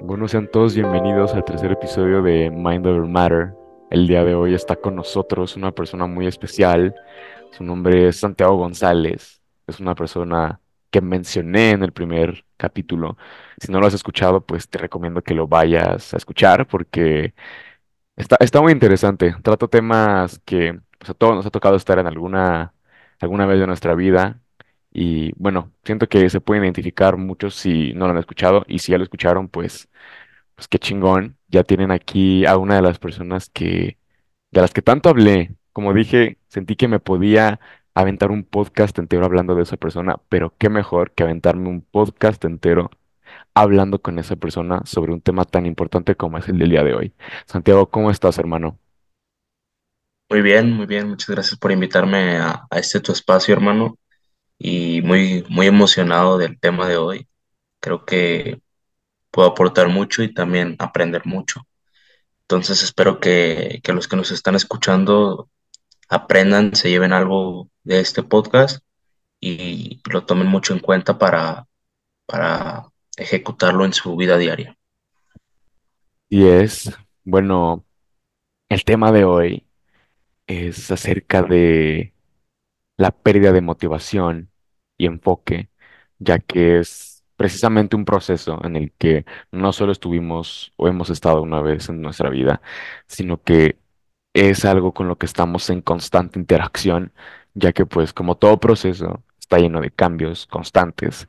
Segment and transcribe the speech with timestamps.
[0.00, 3.54] Bueno, sean todos bienvenidos al tercer episodio de Mind Over Matter.
[3.90, 6.94] El día de hoy está con nosotros una persona muy especial.
[7.50, 9.42] Su nombre es Santiago González.
[9.66, 13.18] Es una persona que mencioné en el primer capítulo.
[13.58, 17.34] Si no lo has escuchado, pues te recomiendo que lo vayas a escuchar porque
[18.16, 19.34] está, está muy interesante.
[19.42, 22.74] Trato temas que pues, a todos nos ha tocado estar en alguna,
[23.20, 24.40] alguna vez de nuestra vida.
[24.98, 28.92] Y bueno, siento que se pueden identificar muchos si no lo han escuchado y si
[28.92, 29.88] ya lo escucharon, pues
[30.56, 31.38] pues qué chingón.
[31.48, 33.98] Ya tienen aquí a una de las personas que,
[34.52, 35.56] de las que tanto hablé.
[35.72, 37.60] Como dije, sentí que me podía
[37.94, 42.44] aventar un podcast entero hablando de esa persona, pero qué mejor que aventarme un podcast
[42.44, 42.90] entero
[43.54, 46.94] hablando con esa persona sobre un tema tan importante como es el del día de
[46.94, 47.14] hoy.
[47.46, 48.78] Santiago, ¿cómo estás, hermano?
[50.30, 51.08] Muy bien, muy bien.
[51.08, 53.98] Muchas gracias por invitarme a, a este tu espacio, hermano.
[54.58, 57.28] Y muy, muy emocionado del tema de hoy.
[57.80, 58.60] Creo que
[59.30, 61.66] puedo aportar mucho y también aprender mucho.
[62.42, 65.50] Entonces espero que, que los que nos están escuchando
[66.08, 68.82] aprendan, se lleven algo de este podcast
[69.40, 71.66] y lo tomen mucho en cuenta para,
[72.26, 74.76] para ejecutarlo en su vida diaria.
[76.28, 76.90] Y es,
[77.24, 77.84] bueno,
[78.68, 79.66] el tema de hoy
[80.46, 82.12] es acerca de
[82.96, 84.50] la pérdida de motivación
[84.98, 85.70] y enfoque,
[86.18, 91.42] ya que es precisamente un proceso en el que no solo estuvimos o hemos estado
[91.42, 92.62] una vez en nuestra vida,
[93.06, 93.78] sino que
[94.34, 97.12] es algo con lo que estamos en constante interacción,
[97.54, 101.28] ya que pues como todo proceso está lleno de cambios constantes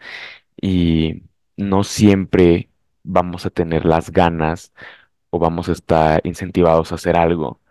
[0.61, 1.23] y
[1.57, 2.69] no siempre
[3.03, 4.73] vamos a tener las ganas
[5.29, 7.61] o vamos a estar incentivados a hacer algo.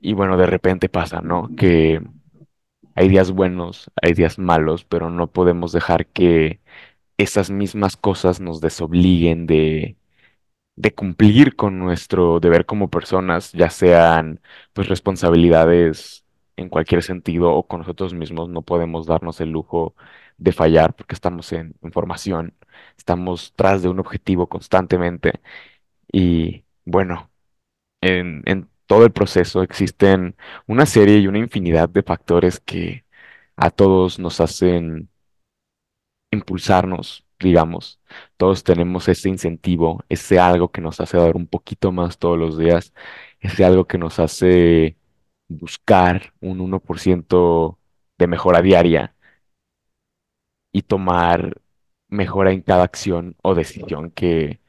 [0.00, 1.48] Y bueno, de repente pasa, ¿no?
[1.56, 2.00] Que
[2.96, 6.60] hay días buenos, hay días malos, pero no podemos dejar que
[7.18, 9.96] esas mismas cosas nos desobliguen de,
[10.94, 14.40] cumplir con nuestro deber como personas, ya sean
[14.72, 16.24] pues responsabilidades
[16.56, 18.48] en cualquier sentido o con nosotros mismos.
[18.48, 19.94] No podemos darnos el lujo
[20.38, 22.54] de fallar porque estamos en, en formación,
[22.98, 25.40] estamos tras de un objetivo constantemente
[26.12, 27.30] y bueno
[28.00, 30.36] en, en todo el proceso existen
[30.66, 33.04] una serie y una infinidad de factores que
[33.56, 35.10] a todos nos hacen
[36.30, 38.00] impulsarnos, digamos.
[38.36, 42.58] Todos tenemos ese incentivo, ese algo que nos hace dar un poquito más todos los
[42.58, 42.92] días,
[43.40, 44.96] ese algo que nos hace
[45.48, 47.78] buscar un uno por ciento
[48.18, 49.14] de mejora diaria
[50.72, 51.60] y tomar
[52.08, 54.60] mejora en cada acción o decisión que,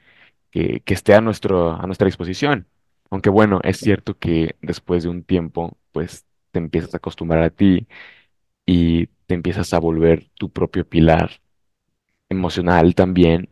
[0.52, 2.68] que, que esté a nuestro, a nuestra disposición.
[3.10, 7.50] Aunque bueno, es cierto que después de un tiempo, pues te empiezas a acostumbrar a
[7.50, 7.88] ti
[8.66, 11.32] y te empiezas a volver tu propio pilar
[12.30, 13.50] emocional también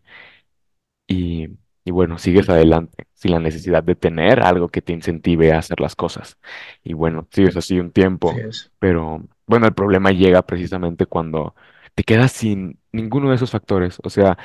[1.07, 1.47] y,
[1.83, 5.79] y bueno, sigues adelante sin la necesidad de tener algo que te incentive a hacer
[5.79, 6.37] las cosas.
[6.83, 8.71] Y bueno, sigues así un Así tiempo, es.
[8.79, 11.55] pero bueno, el problema llega precisamente cuando
[11.95, 13.99] te quedas sin ninguno de esos factores.
[14.03, 14.37] O sea,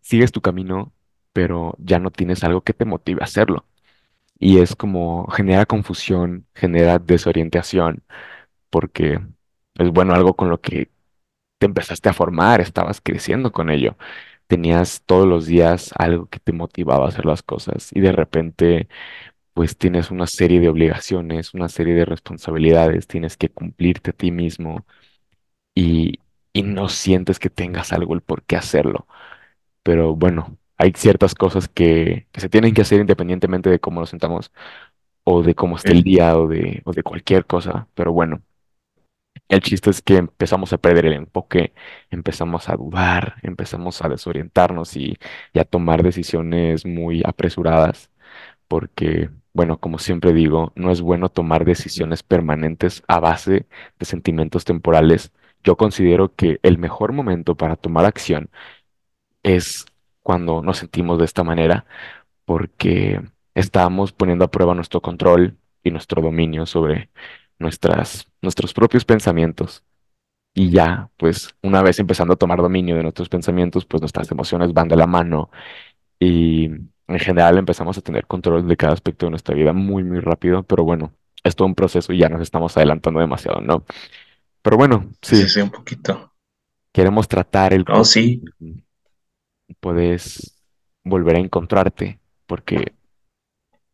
[0.00, 0.92] sigues tu camino,
[1.32, 3.66] pero ya no tienes algo que te motive a hacerlo.
[4.38, 8.04] Y es como genera confusión, genera desorientación,
[8.70, 9.20] porque
[9.76, 10.90] es bueno algo con lo que
[11.58, 13.96] te empezaste a formar, estabas creciendo con ello.
[14.48, 18.88] Tenías todos los días algo que te motivaba a hacer las cosas y de repente
[19.54, 24.30] pues tienes una serie de obligaciones, una serie de responsabilidades, tienes que cumplirte a ti
[24.32, 24.86] mismo
[25.74, 26.20] y,
[26.52, 29.06] y no sientes que tengas algo el por qué hacerlo.
[29.82, 34.10] Pero bueno, hay ciertas cosas que, que se tienen que hacer independientemente de cómo nos
[34.10, 34.52] sentamos
[35.24, 37.88] o de cómo esté el día o de, o de cualquier cosa.
[37.94, 38.42] Pero bueno.
[39.48, 41.72] El chiste es que empezamos a perder el enfoque,
[42.10, 45.18] empezamos a dudar, empezamos a desorientarnos y,
[45.52, 48.10] y a tomar decisiones muy apresuradas,
[48.68, 53.66] porque, bueno, como siempre digo, no es bueno tomar decisiones permanentes a base
[53.98, 55.32] de sentimientos temporales.
[55.64, 58.50] Yo considero que el mejor momento para tomar acción
[59.42, 59.86] es
[60.26, 61.86] cuando nos sentimos de esta manera,
[62.44, 63.20] porque
[63.54, 67.10] estamos poniendo a prueba nuestro control y nuestro dominio sobre
[67.60, 69.84] nuestras, nuestros propios pensamientos.
[70.52, 74.72] Y ya, pues una vez empezando a tomar dominio de nuestros pensamientos, pues nuestras emociones
[74.72, 75.48] van de la mano
[76.18, 76.64] y
[77.06, 80.64] en general empezamos a tener control de cada aspecto de nuestra vida muy, muy rápido,
[80.64, 81.12] pero bueno,
[81.44, 83.84] es todo un proceso y ya nos estamos adelantando demasiado, ¿no?
[84.62, 86.32] Pero bueno, Sí, sí, sí, un poquito.
[86.92, 88.42] queremos tratar el No, sí,
[89.80, 90.62] puedes
[91.04, 92.92] volver a encontrarte, porque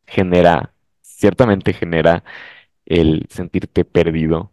[0.07, 0.73] genera,
[1.03, 2.25] ciertamente genera
[2.87, 4.53] el sentirte perdido,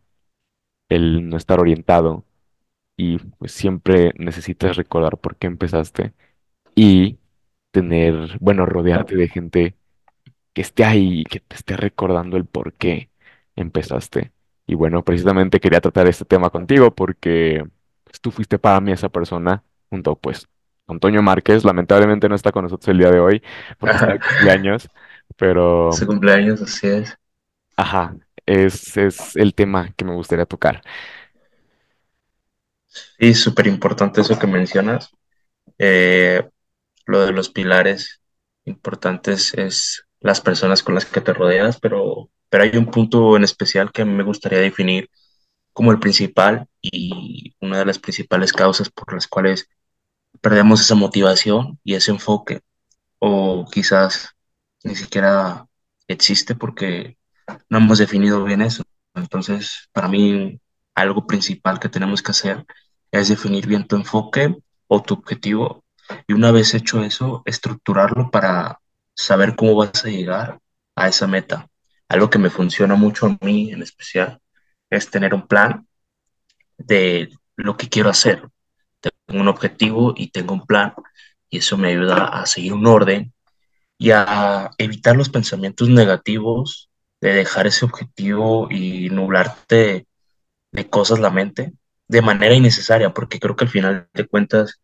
[0.90, 2.26] el no estar orientado
[2.98, 6.14] y pues siempre necesitas recordar por qué empezaste
[6.76, 7.20] y
[7.72, 9.76] tener, bueno, rodearte de gente
[10.54, 13.10] que esté ahí que te esté recordando el por qué
[13.56, 14.32] empezaste.
[14.68, 17.66] Y bueno, precisamente quería tratar este tema contigo porque
[18.04, 20.48] pues, tú fuiste para mí esa persona junto pues
[20.94, 23.42] Antonio Márquez, lamentablemente no está con nosotros el día de hoy
[23.80, 24.90] porque está de cumpleaños,
[25.38, 27.16] pero Su cumpleaños, así es.
[27.76, 28.16] ajá,
[28.46, 30.82] es, es el tema que me gustaría tocar.
[33.20, 35.12] Sí, súper importante eso que mencionas.
[35.80, 36.48] Eh,
[37.08, 38.22] lo de los pilares
[38.66, 43.44] importantes es las personas con las que te rodeas, pero, pero hay un punto en
[43.46, 45.10] especial que me gustaría definir
[45.74, 49.70] como el principal y una de las principales causas por las cuales
[50.42, 52.62] perdemos esa motivación y ese enfoque,
[53.20, 54.30] o quizás
[54.84, 55.66] ni siquiera
[56.08, 57.18] existe porque
[57.70, 58.84] no hemos definido bien eso.
[59.16, 60.60] Entonces, para mí,
[60.96, 62.66] algo principal que tenemos que hacer
[63.12, 64.56] es definir bien tu enfoque
[64.88, 65.84] o tu objetivo
[66.28, 68.80] y una vez hecho eso, estructurarlo para
[69.14, 70.60] saber cómo vas a llegar
[70.96, 71.70] a esa meta.
[72.08, 74.42] Algo que me funciona mucho a mí en especial
[74.90, 75.88] es tener un plan
[76.78, 78.50] de lo que quiero hacer.
[79.02, 80.94] Tengo un objetivo y tengo un plan
[81.50, 83.34] y eso me ayuda a seguir un orden
[83.98, 86.90] y a evitar los pensamientos negativos
[87.22, 90.08] de dejar ese objetivo y nublarte
[90.72, 91.74] de cosas la mente
[92.08, 94.80] de manera innecesaria, porque creo que al final de cuentas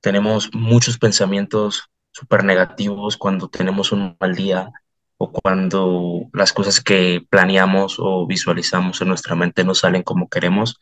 [0.00, 4.70] tenemos muchos pensamientos súper negativos cuando tenemos un mal día
[5.16, 10.78] o cuando las cosas que planeamos o visualizamos en nuestra mente no salen como queremos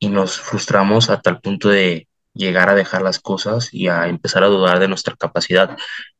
[0.00, 4.42] y nos frustramos a tal punto de llegar a dejar las cosas y a empezar
[4.44, 5.76] a dudar de nuestra capacidad.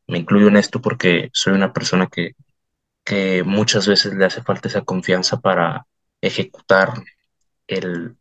[0.07, 2.33] Me incluyo en esto porque soy una persona que,
[3.03, 5.85] que muchas veces le hace falta esa confianza para
[6.21, 6.93] ejecutar
[7.67, 8.17] el,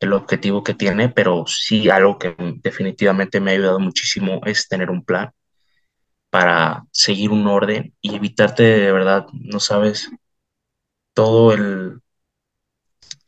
[0.00, 4.90] el objetivo que tiene, pero sí algo que definitivamente me ha ayudado muchísimo es tener
[4.90, 5.30] un plan
[6.30, 10.10] para seguir un orden y evitarte de verdad, no sabes,
[11.14, 12.00] todo el,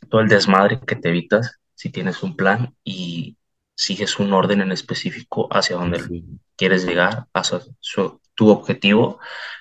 [0.09, 3.37] todo el desmadre que te evitas si tienes un plan y
[3.75, 6.25] sigues un orden en específico hacia donde sí,
[6.57, 9.21] quieres llegar, hacia su- tu objetivo.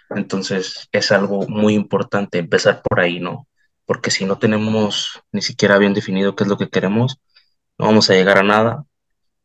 [0.09, 3.47] Entonces es algo muy importante empezar por ahí, ¿no?
[3.85, 7.19] Porque si no tenemos ni siquiera bien definido qué es lo que queremos,
[7.77, 8.85] no vamos a llegar a nada.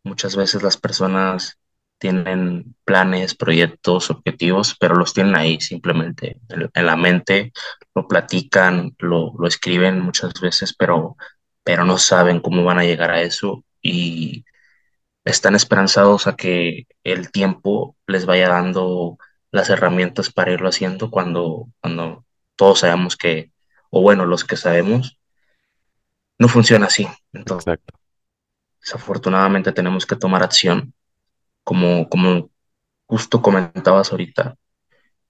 [0.04, 1.58] Muchas veces las personas
[2.02, 7.52] tienen planes, proyectos, objetivos, pero los tienen ahí simplemente en, la mente,
[7.94, 11.16] lo platican, lo, lo escriben muchas veces, pero,
[11.62, 14.44] pero no saben cómo van a llegar a eso y
[15.24, 19.16] están esperanzados a que el tiempo les vaya dando
[19.52, 22.24] las herramientas para irlo haciendo cuando, cuando
[22.56, 23.52] todos sabemos que,
[23.90, 25.20] o bueno, los que sabemos,
[26.36, 27.06] no funciona así.
[27.32, 27.96] Entonces, exacto,
[28.80, 30.92] desafortunadamente tenemos que tomar acción
[31.64, 32.50] como, como
[33.06, 34.56] justo comentabas ahorita,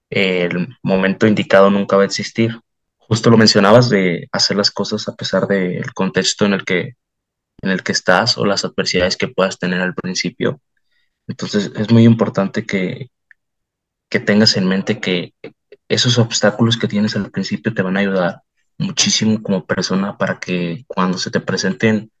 [0.09, 2.59] el momento indicado nunca va a existir.
[2.97, 6.95] Justo lo mencionabas de hacer las cosas a pesar del contexto en el que,
[7.61, 10.61] en el que estás o las adversidades que puedas tener al principio.
[11.27, 13.09] Entonces es muy importante que,
[14.09, 15.33] que tengas en mente que
[15.89, 18.41] esos obstáculos que tienes al principio te van a ayudar
[18.77, 22.11] muchísimo como persona para que cuando se te presenten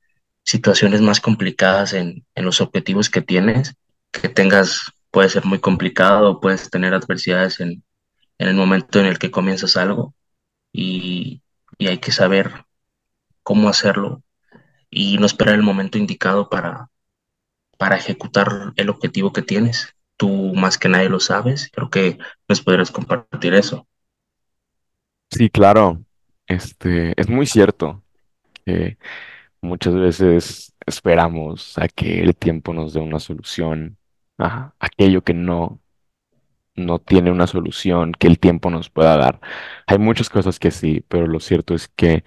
[0.43, 3.75] situaciones más complicadas en, en los objetivos que tienes,
[4.13, 7.83] que tengas, puede ser muy complicado, puedes tener adversidades en,
[8.39, 10.15] en el momento en el que comienzas algo
[10.73, 11.43] y,
[11.79, 12.65] y hay que saber
[13.43, 14.23] cómo hacerlo
[14.89, 16.89] y no esperar el momento indicado para,
[17.77, 19.95] para ejecutar el objetivo que tienes.
[20.17, 22.17] Tú más que nadie lo sabes, creo que
[22.49, 23.87] nos podrías compartir eso.
[25.31, 26.03] Sí, claro,
[26.47, 28.03] este, es muy cierto
[28.65, 28.97] que
[29.61, 33.97] muchas veces esperamos a que el tiempo nos dé una solución
[34.37, 35.79] aquello que no,
[36.75, 39.39] no tiene una solución que el tiempo nos pueda dar.
[39.87, 42.23] Hay muchas cosas que sí, pero lo cierto es que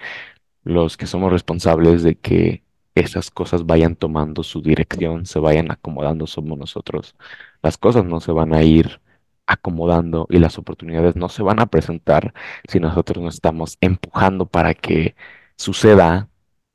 [0.65, 6.27] los que somos responsables de que esas cosas vayan tomando su dirección, se vayan acomodando,
[6.27, 7.15] somos nosotros.
[7.63, 9.01] Las cosas no se van a ir
[9.47, 12.35] acomodando y las oportunidades no se van a presentar
[12.69, 15.15] si nosotros no estamos empujando para que
[15.57, 16.29] suceda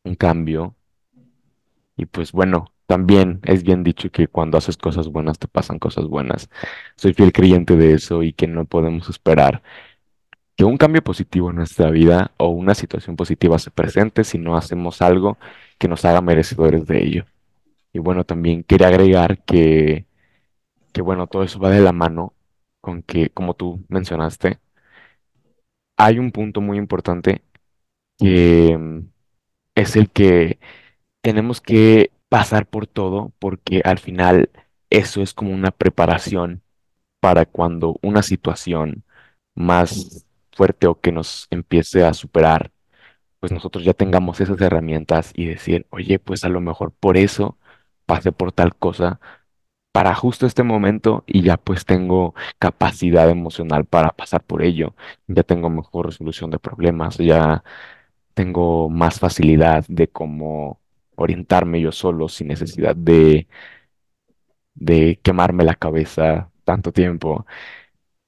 [0.03, 0.75] un cambio.
[1.97, 6.07] Y pues bueno, también es bien dicho que cuando haces cosas buenas te pasan cosas
[6.07, 6.50] buenas.
[6.98, 9.63] Soy fiel creyente de eso y que no podemos esperar
[10.57, 14.57] que un cambio positivo en nuestra vida o una situación positiva se presente si no
[14.57, 15.38] hacemos algo
[15.77, 17.25] que nos haga merecedores de ello.
[17.93, 20.05] Y bueno, también quería agregar que,
[20.93, 22.33] que bueno, todo eso va de la mano
[22.81, 24.60] con que, como tú mencionaste,
[25.98, 27.43] hay un punto muy importante
[28.19, 29.10] que mm,
[29.75, 30.60] es el que
[31.21, 34.51] tenemos que pasar por todo porque al final
[34.89, 36.63] eso es como una preparación
[37.19, 39.03] para cuando una situación
[39.55, 42.71] más fuerte o que nos empiece a superar,
[43.41, 47.57] pues nosotros ya tengamos esas herramientas y decir, oye, pues a lo mejor por eso
[48.05, 49.19] pasé por tal cosa
[49.93, 54.95] para justo este momento y ya pues tengo capacidad emocional para pasar por ello,
[55.27, 57.63] ya tengo mejor resolución de problemas, ya
[58.35, 60.80] tengo más facilidad de cómo
[61.21, 63.47] orientarme yo solo sin necesidad de,
[64.73, 67.45] de quemarme la cabeza tanto tiempo.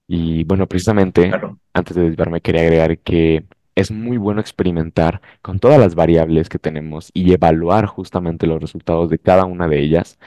[0.07, 3.45] Y bueno, precisamente, Claro, antes de desviarme, quería agregar que
[3.75, 9.09] es muy bueno experimentar con todas las variables que tenemos y evaluar justamente los resultados
[9.09, 10.19] de cada una de ellas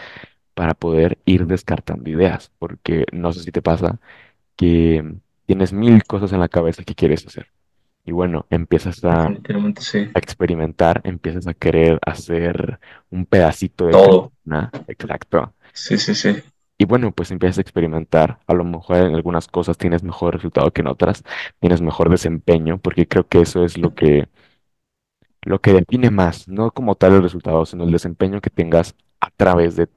[0.55, 4.01] para poder ir descartando ideas, porque no sé si te pasa
[4.57, 7.49] que tienes mil cosas en la cabeza que quieres hacer.
[8.07, 10.09] Y bueno, empiezas a definitivamente sí.
[10.15, 12.79] a experimentar, empiezas a querer hacer
[13.11, 14.33] un pedacito de Todo.
[14.87, 15.53] Exacto.
[15.73, 16.37] Sí, sí, sí.
[16.79, 18.39] Y bueno, pues empiezas a experimentar.
[18.47, 21.25] A lo mejor en algunas cosas tienes mejor resultado que en otras,
[21.59, 24.29] tienes mejor desempeño, porque creo que eso es lo que,
[25.43, 29.31] lo que define más, no como tal el resultado, sino el desempeño que tengas a
[29.31, 29.89] través de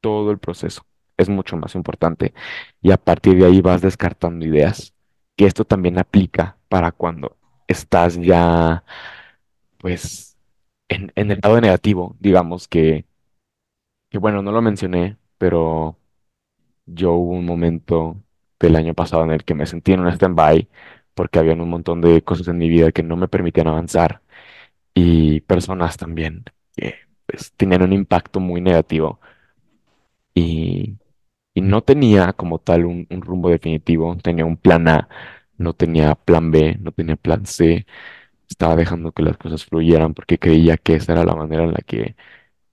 [0.00, 0.84] todo el proceso.
[1.16, 2.34] Es mucho más importante.
[2.80, 4.94] Y a partir de ahí vas descartando ideas.
[5.36, 7.36] Que esto también aplica para cuando
[7.72, 8.84] estás ya,
[9.78, 10.36] pues,
[10.88, 13.06] en, en el lado negativo, digamos que,
[14.10, 15.98] que bueno, no lo mencioné, pero
[16.86, 18.16] Yo hubo un momento
[18.60, 20.68] del año pasado en el que me sentí en un stand-by
[21.14, 24.22] porque habían un montón de cosas en mi vida que no me permitían avanzar
[24.94, 26.44] y personas también
[26.76, 29.20] que pues, tenían un impacto muy negativo
[30.34, 30.96] y,
[31.54, 35.08] y no tenía como tal un, un rumbo definitivo, tenía un plan A,
[35.62, 37.86] no tenía plan B, no tenía plan C,
[38.48, 41.80] estaba dejando que las cosas fluyeran porque creía que esa era la manera en la
[41.86, 42.16] que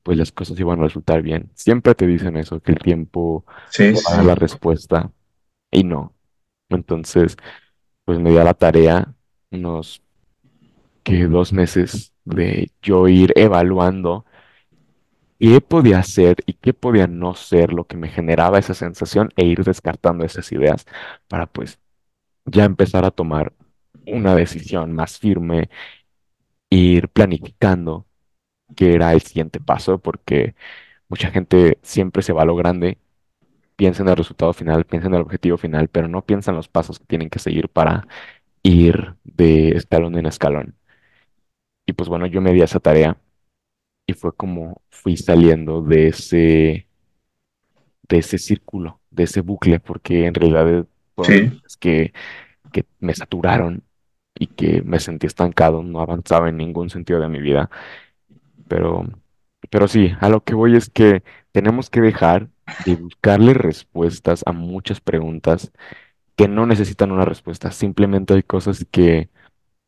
[0.03, 1.51] pues las cosas iban a resultar bien.
[1.55, 3.45] Siempre te dicen eso, que el tiempo
[3.77, 5.11] Sí, va a sí, dar la respuesta
[5.71, 6.15] y no.
[6.69, 7.37] Entonces,
[8.05, 9.15] pues me di a la tarea
[9.51, 10.03] unos
[11.03, 14.25] que dos meses de yo ir evaluando
[15.39, 19.45] qué podía hacer y qué podía no ser lo que me generaba esa sensación e
[19.45, 20.85] ir descartando esas ideas
[21.27, 21.79] para pues
[22.51, 23.53] ya empezar a tomar
[24.05, 25.69] una decisión más firme,
[26.69, 28.05] ir planificando
[28.75, 30.55] qué era el siguiente paso, porque
[31.09, 32.99] mucha gente siempre se va a lo grande,
[33.75, 36.67] piensa en el resultado final, piensa en el objetivo final, pero no piensa en los
[36.69, 38.07] pasos que tienen que seguir para
[38.63, 40.75] ir de escalón en escalón.
[41.85, 43.17] Y pues bueno, yo me di a esa tarea
[44.07, 46.87] y fue como fui saliendo de ese,
[48.09, 50.85] de ese círculo, de ese bucle, porque en realidad
[51.27, 52.13] fueron Sí, días que,
[52.73, 53.83] que me saturaron
[54.35, 57.69] y que me sentí estancado, no avanzaba en ningún sentido de mi vida.
[58.67, 59.05] Pero,
[59.69, 62.49] pero sí, a lo que voy es que tenemos que dejar
[62.79, 65.71] de buscarle respuestas a muchas preguntas
[66.37, 67.71] que no necesitan una respuesta.
[67.71, 69.29] Simplemente hay cosas que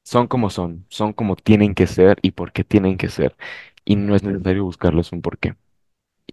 [0.05, 3.37] son como son, son como tienen que ser y por qué tienen que ser.
[3.85, 5.55] Y no es necesario buscarles un porqué.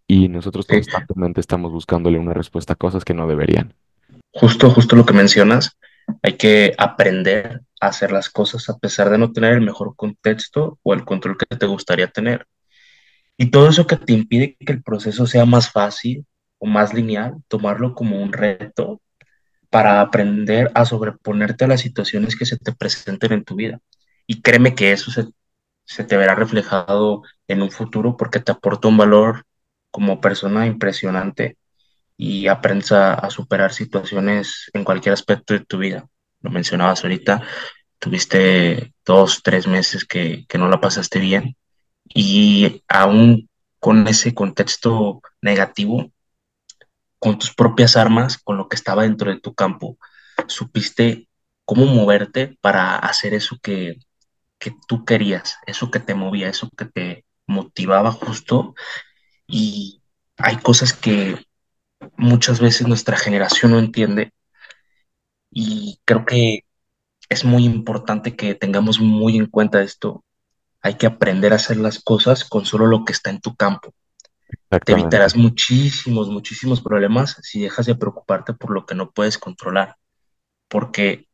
[0.09, 3.75] Y nosotros constantemente estamos buscándole una respuesta a cosas que no deberían.
[4.33, 5.77] Justo, justo lo que mencionas.
[6.23, 10.79] Hay que aprender a hacer las cosas a pesar de no tener el mejor contexto
[10.83, 12.47] o el control que te gustaría tener.
[13.37, 16.27] Y todo eso que te impide que el proceso sea más fácil
[16.59, 19.01] o más lineal, tomarlo como un reto
[19.71, 23.81] para aprender a sobreponerte a las situaciones que se te presenten en tu vida.
[24.27, 25.27] Y créeme que eso se,
[25.85, 29.45] se te verá reflejado en un futuro porque te aporta un valor
[29.91, 31.57] como persona impresionante
[32.19, 36.07] y aprendes a, a superar situaciones en cualquier aspecto de tu vida.
[36.43, 37.43] Lo mencionabas ahorita,
[37.99, 41.57] tuviste dos, tres meses que, que no la pasaste bien
[42.09, 43.49] y aún
[43.81, 46.11] con ese contexto negativo,
[47.19, 49.97] con tus propias armas, con lo que estaba dentro de tu campo,
[50.49, 51.29] supiste
[51.65, 53.99] cómo moverte para hacer eso que,
[54.59, 58.75] que tú querías, eso que te movía, eso que te motivaba justo.
[59.47, 60.03] Y
[60.37, 61.48] hay cosas que
[62.17, 64.33] muchas veces nuestra generación no entiende
[65.51, 66.65] y creo que
[67.29, 70.25] es muy importante que tengamos muy en cuenta esto.
[70.83, 73.95] Hay que aprender a hacer las cosas con solo lo que está en tu campo.
[74.85, 79.97] Te evitarás muchísimos, muchísimos problemas si dejas de preocuparte por lo que no puedes controlar,
[80.69, 81.29] porque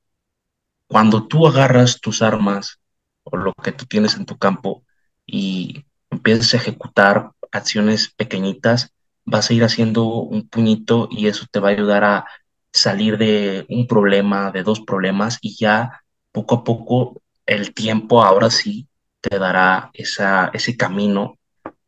[0.88, 2.80] Cuando tú agarras tus armas
[3.24, 4.84] o lo que tú tienes en tu campo
[5.26, 8.92] y empiezas a ejecutar acciones pequeñitas,
[9.24, 12.26] vas a ir haciendo un puñito y eso te va a ayudar a
[12.72, 16.02] salir de un problema, de dos problemas y ya
[16.32, 18.88] poco a poco el tiempo ahora sí
[19.20, 21.38] te dará ese camino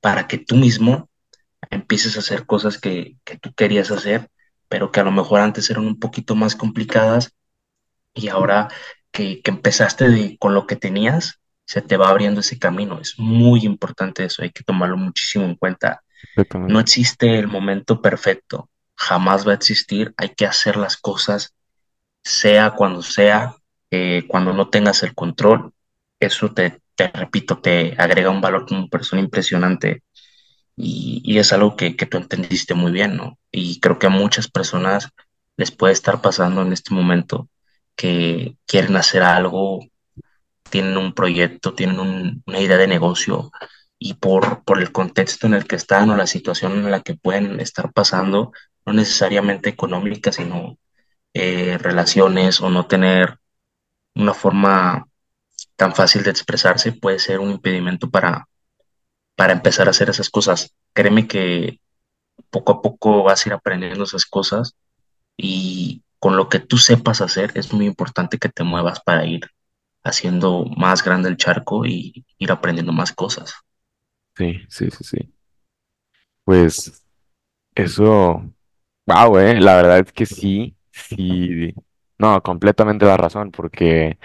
[0.00, 1.08] para que tú mismo
[1.70, 4.30] empieces a hacer cosas que, tú querías hacer,
[4.68, 7.34] pero que a lo mejor antes eran un poquito más complicadas
[8.14, 8.68] y ahora
[9.10, 13.00] que, empezaste con lo que tenías, se te va abriendo ese camino.
[13.00, 16.02] Es muy importante eso, hay que tomarlo muchísimo en cuenta.
[16.66, 21.54] No existe el momento perfecto, jamás va a existir, hay que hacer las cosas
[22.24, 23.56] sea cuando sea,
[23.90, 25.72] eh, cuando no tengas el control.
[26.20, 30.02] Eso te, te repito, te agrega un valor como persona impresionante
[30.76, 33.38] y, es algo que, que tú entendiste muy bien, ¿no?
[33.50, 35.08] Y creo que a muchas personas
[35.56, 37.48] les puede estar pasando en este momento
[37.96, 39.80] que quieren hacer algo,
[40.70, 43.50] tienen un proyecto, tienen un- una idea de negocio
[44.08, 47.16] y por, por el contexto en el que están o la situación en la que
[47.16, 48.52] pueden estar pasando,
[48.84, 50.78] no necesariamente económica, sino
[51.34, 53.38] eh, relaciones o no tener
[54.14, 55.08] una forma
[55.76, 58.48] tan fácil de expresarse, puede ser un impedimento para,
[59.34, 60.72] para empezar a hacer esas cosas.
[60.92, 61.80] Créeme que
[62.50, 64.76] poco a poco vas a ir aprendiendo esas cosas
[65.36, 69.50] y con lo que tú sepas hacer es muy importante que te muevas para ir
[70.04, 73.65] haciendo más grande el charco y ir aprendiendo más cosas.
[74.36, 75.32] Sí, sí, sí, sí.
[76.44, 77.04] Pues
[77.74, 78.44] eso,
[79.06, 81.74] wow, eh, la verdad es que sí, sí,
[82.18, 84.18] no, completamente la razón, porque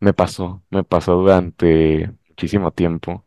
[0.00, 3.26] me pasó, me pasó durante muchísimo tiempo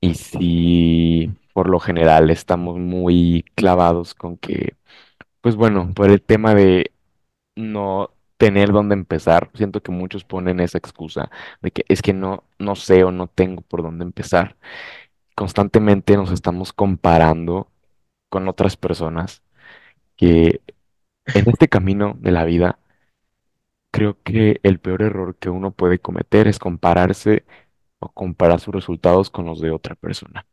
[0.00, 4.76] y sí, por lo general estamos muy clavados con que,
[5.42, 6.92] pues bueno, por el tema de
[7.56, 11.30] no tener dónde empezar, siento que muchos ponen esa excusa
[11.62, 14.56] de que es que no, no sé o no tengo por dónde empezar.
[15.34, 17.68] Constantemente nos estamos comparando
[18.28, 19.42] con otras personas
[20.16, 20.60] que
[21.26, 22.78] en este camino de la vida,
[23.92, 27.44] creo que el peor error que uno puede cometer es compararse
[28.00, 30.46] o comparar sus resultados con los de otra persona.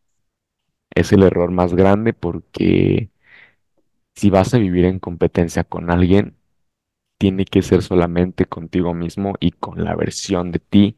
[0.94, 3.12] Es el error más grande porque
[4.16, 6.38] si vas a vivir en competencia con alguien,
[7.20, 10.98] tiene que ser solamente contigo mismo y con la versión de ti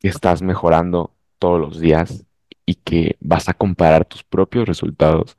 [0.00, 2.26] que estás mejorando todos los días
[2.66, 5.36] y que vas a comparar tus propios resultados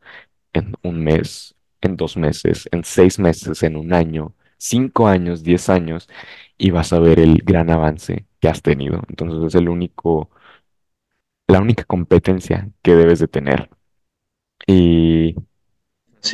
[0.53, 5.69] en un mes, en dos meses, en seis meses, en un año, cinco años, diez
[5.69, 6.09] años,
[6.57, 9.01] y vas a ver el gran avance que has tenido.
[9.09, 10.29] Entonces es el único,
[11.47, 13.69] la única competencia que debes de tener.
[14.67, 15.35] Y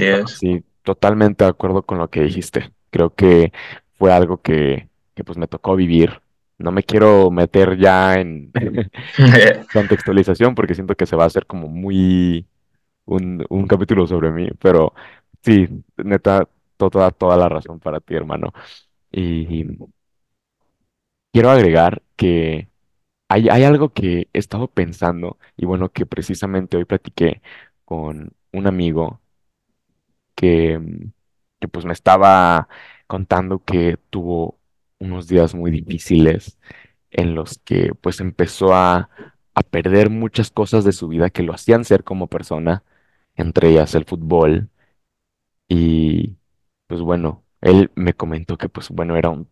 [0.10, 0.40] bueno, es.
[0.40, 2.72] sí, totalmente de acuerdo con lo que dijiste.
[2.90, 3.52] Creo que
[3.98, 6.22] fue algo que, que pues me tocó vivir.
[6.64, 8.52] No me quiero meter ya en
[9.74, 12.48] contextualización porque siento que se va a hacer como muy
[13.06, 14.94] un, un capítulo sobre mí, pero
[15.44, 16.48] sí, neta,
[16.78, 18.54] toda, toda la razón para ti, hermano.
[19.12, 19.66] Y
[21.32, 22.70] quiero agregar que
[23.30, 27.44] hay, hay algo que he estado pensando y bueno, que precisamente hoy platiqué
[27.86, 29.22] con un amigo
[30.36, 30.80] que,
[31.60, 32.68] que pues me estaba
[33.08, 34.60] contando que tuvo
[35.02, 36.60] unos días muy difíciles
[37.12, 39.10] en los que pues empezó a,
[39.56, 42.84] a perder muchas cosas de su vida que lo hacían ser como persona,
[43.36, 44.70] entre ellas el fútbol.
[45.68, 46.38] Y
[46.88, 49.50] pues bueno, él me comentó que pues bueno, era un,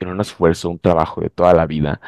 [0.00, 2.00] era un esfuerzo, un trabajo de toda la vida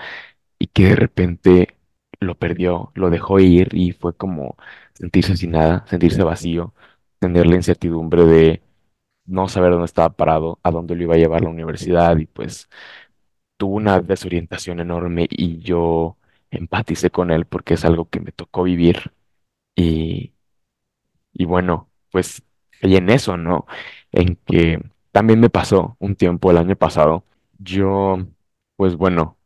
[0.59, 1.79] y que de repente
[2.21, 4.57] lo perdió, lo dejó ir y fue como
[4.95, 6.75] sentirse sin nada, sentirse vacío,
[7.21, 8.63] tener la incertidumbre de
[9.29, 12.69] no saber dónde estaba parado, a dónde lo iba a llevar la universidad y pues
[13.57, 16.17] tuvo una desorientación enorme y yo
[16.51, 19.13] empaticé con él porque es algo que me tocó vivir
[19.77, 20.35] y
[21.33, 22.43] Y bueno, pues
[22.83, 23.67] y en eso, ¿no?
[24.13, 24.81] En que
[25.13, 27.25] también me pasó un tiempo el año pasado.
[27.59, 28.19] Yo,
[28.77, 29.37] pues bueno,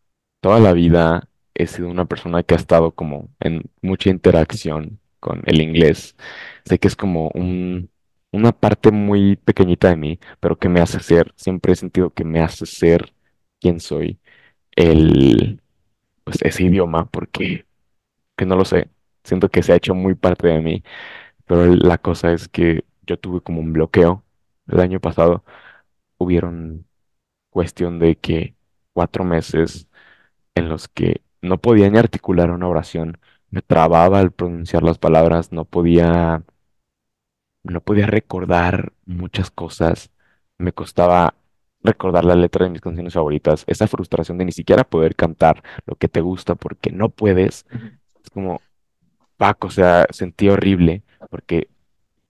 [0.41, 5.43] toda la vida he sido una persona que ha estado como en mucha interacción con
[5.47, 6.17] el inglés.
[6.65, 7.91] Sé que es como un,
[8.33, 12.25] una parte muy pequeñita de mí, pero que me hace ser, siempre he sentido que
[12.25, 13.13] me hace ser
[13.61, 14.19] quien soy,
[14.77, 15.61] el,
[16.25, 17.67] pues ese idioma, porque,
[18.37, 18.91] que no lo sé,
[19.25, 20.85] siento que se ha hecho muy parte de mí
[21.47, 24.25] pero la cosa es que yo tuve como un bloqueo
[24.69, 25.45] el año pasado.
[26.19, 26.87] Hubieron
[27.51, 28.57] cuestión de que
[28.93, 29.89] cuatro meses
[30.55, 33.19] en los que no podía ni articular una oración.
[33.51, 36.45] Me trababa al pronunciar las palabras, no podía,
[37.63, 40.11] no podía recordar muchas cosas.
[40.59, 41.35] Me costaba
[41.83, 43.65] recordar la letra de mis canciones favoritas.
[43.67, 47.67] Esa frustración de ni siquiera poder cantar lo que te gusta porque no puedes.
[48.25, 48.61] Es como,
[49.37, 51.69] Paco, o sea, sentí horrible porque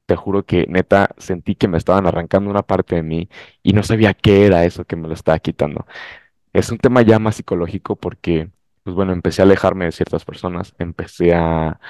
[0.07, 3.29] Te juro que neta sentí que me estaban arrancando una parte de mí
[3.62, 5.87] y no sabía qué era eso que me lo estaba quitando.
[6.53, 8.51] Es un tema ya más psicológico porque,
[8.85, 11.81] pues bueno, empecé a alejarme de ciertas personas, empecé a,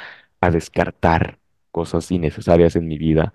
[0.40, 1.38] a descartar
[1.72, 3.32] cosas innecesarias en mi vida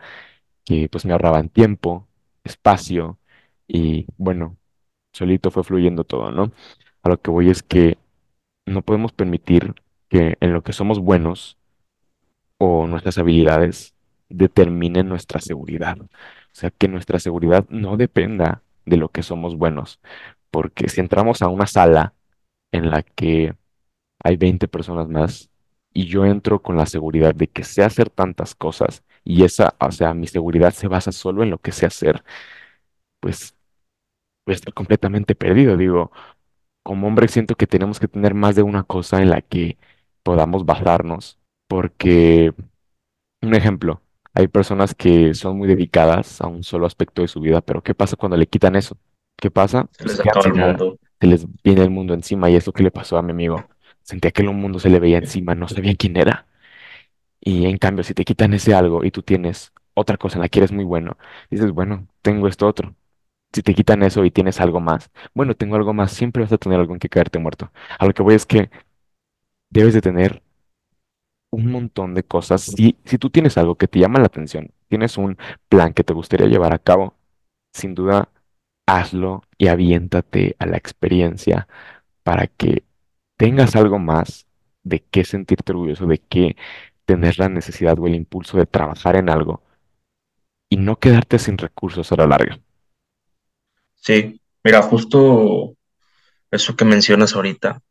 [0.65, 2.07] que pues me ahorraban tiempo,
[2.43, 3.19] espacio
[3.67, 4.57] y bueno,
[5.13, 6.51] solito fue fluyendo todo, ¿no?
[7.03, 7.97] A lo que voy es que
[8.65, 9.75] no podemos permitir
[10.09, 11.57] que en lo que somos buenos
[12.57, 13.95] o nuestras habilidades
[14.29, 15.97] determinen nuestra seguridad.
[16.01, 16.07] O
[16.51, 19.99] sea, que nuestra seguridad no dependa de lo que somos buenos,
[20.51, 22.13] porque si entramos a una sala
[22.71, 23.55] en la que
[24.23, 25.49] hay 20 personas más
[25.97, 29.91] y yo entro con la seguridad de que sé hacer tantas cosas y esa, o
[29.91, 32.23] sea, mi seguridad se basa solo en lo que sé hacer,
[33.19, 33.55] pues
[34.45, 35.77] voy a estar completamente perdido.
[35.77, 36.11] Digo,
[36.83, 39.77] como hombre siento que tenemos que tener más de una cosa en la que
[40.23, 42.53] podamos basarnos, porque,
[43.41, 44.01] un ejemplo,
[44.33, 47.95] hay personas que son muy dedicadas a un solo aspecto de su vida, pero ¿qué
[47.95, 48.97] pasa cuando le quitan eso?
[49.37, 49.89] ¿Qué pasa?
[49.91, 50.97] Se Pues se les quedan acaba el sin nada, mundo.
[51.19, 53.67] se les viene el mundo encima y es lo que le pasó a mi amigo.
[54.07, 56.47] Sentía que el mundo se le veía encima, no sabía quién era.
[57.41, 60.49] Y en cambio, si te quitan ese algo y tú tienes otra cosa en la
[60.49, 61.17] que eres muy bueno,
[61.49, 62.95] dices, bueno, tengo esto otro.
[63.53, 66.57] Si te quitan eso y tienes algo más, bueno, tengo algo más, siempre vas a
[66.59, 67.71] tener algo en que caerte muerto.
[67.99, 68.69] A lo que voy es que
[69.69, 70.41] debes de tener
[71.51, 72.61] un montón de cosas.
[72.63, 75.37] Si, si tú tienes algo que te llama la atención, tienes un
[75.69, 77.15] plan que te gustaría llevar a cabo,
[77.73, 78.29] sin duda,
[78.87, 81.67] hazlo y aviéntate a la experiencia
[82.23, 82.83] para que
[83.37, 84.47] tengas algo más
[84.83, 86.55] de qué sentirte orgulloso, de qué
[87.05, 89.61] tener la necesidad o el impulso de trabajar en algo
[90.69, 92.59] y no quedarte sin recursos a la larga.
[93.95, 95.75] Sí, mira, justo
[96.51, 97.81] eso que mencionas ahorita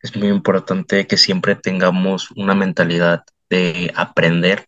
[0.00, 4.66] es muy importante que siempre tengamos una mentalidad de aprender,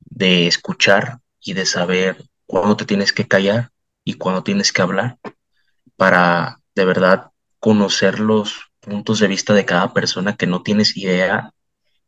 [0.00, 3.70] de escuchar y de saber cuándo te tienes que callar
[4.04, 5.18] y cuándo tienes que hablar
[5.96, 11.52] para de verdad conocer los puntos de vista de cada persona que no tienes idea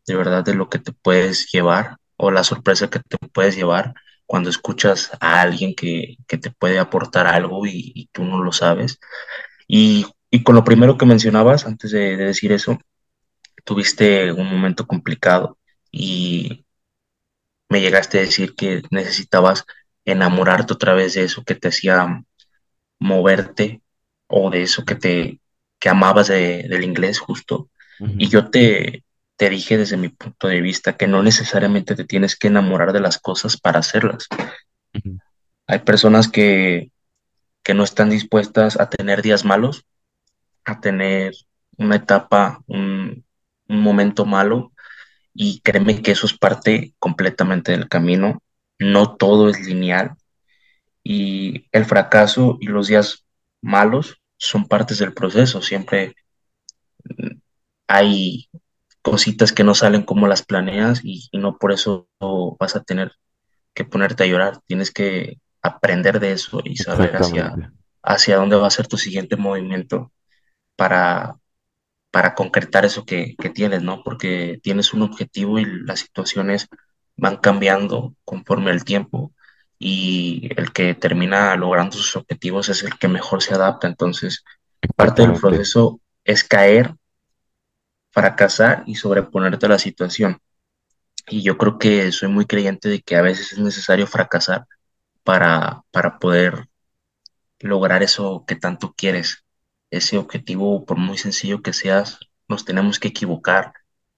[0.06, 3.94] de verdad de lo que te puedes llevar o la sorpresa que te puedes llevar
[4.26, 8.98] cuando escuchas a alguien que, que te puede aportar algo y, tú no lo sabes.
[9.68, 12.78] Y, y con lo primero que mencionabas, antes de, de decir eso,
[13.64, 15.58] tuviste un momento complicado
[15.90, 16.64] y
[17.68, 19.64] me llegaste a decir que necesitabas
[20.04, 22.24] enamorarte otra vez de eso que te hacía
[22.98, 23.82] moverte
[24.28, 25.39] o de eso que te
[25.80, 27.68] que amabas de- del inglés justo.
[28.18, 29.04] Y yo te,
[29.36, 33.00] te dije desde mi punto de vista que no necesariamente te tienes que enamorar de
[33.00, 34.28] las cosas para hacerlas.
[35.66, 36.90] Hay personas que,
[37.62, 39.84] que no están dispuestas a tener días malos,
[40.64, 41.34] a tener
[41.76, 43.24] una etapa, un,
[43.68, 44.72] un momento malo,
[45.34, 48.42] y créeme que eso es parte completamente del camino.
[48.78, 50.12] No todo es lineal
[51.04, 53.24] y el fracaso y los días
[53.62, 55.60] malos son partes del proceso.
[55.62, 56.16] Siempre
[57.86, 58.48] hay
[59.02, 62.08] cositas que no salen como las planeas y, y no por eso
[62.58, 63.12] vas a tener
[63.74, 64.60] que ponerte a llorar.
[64.66, 67.54] Tienes que aprender de eso y saber hacia,
[68.02, 70.10] hacia dónde va a ser tu siguiente movimiento
[70.74, 71.36] para,
[72.10, 74.02] para concretar eso que, que tienes, ¿no?
[74.02, 76.66] Porque tienes un objetivo y las situaciones
[77.16, 79.34] van cambiando conforme el tiempo
[79.82, 83.88] y el que termina logrando sus objetivos es el que mejor se adapta.
[83.88, 84.44] Entonces,
[84.94, 86.94] parte del proceso es caer,
[88.12, 90.38] fracasar y sobreponerte a la situación.
[91.28, 94.66] Y yo creo que soy muy creyente de que a veces es necesario fracasar
[95.24, 96.68] para, para poder
[97.60, 99.44] lograr eso que tanto quieres.
[99.90, 103.72] Ese objetivo, por muy sencillo que seas, nos tenemos que equivocar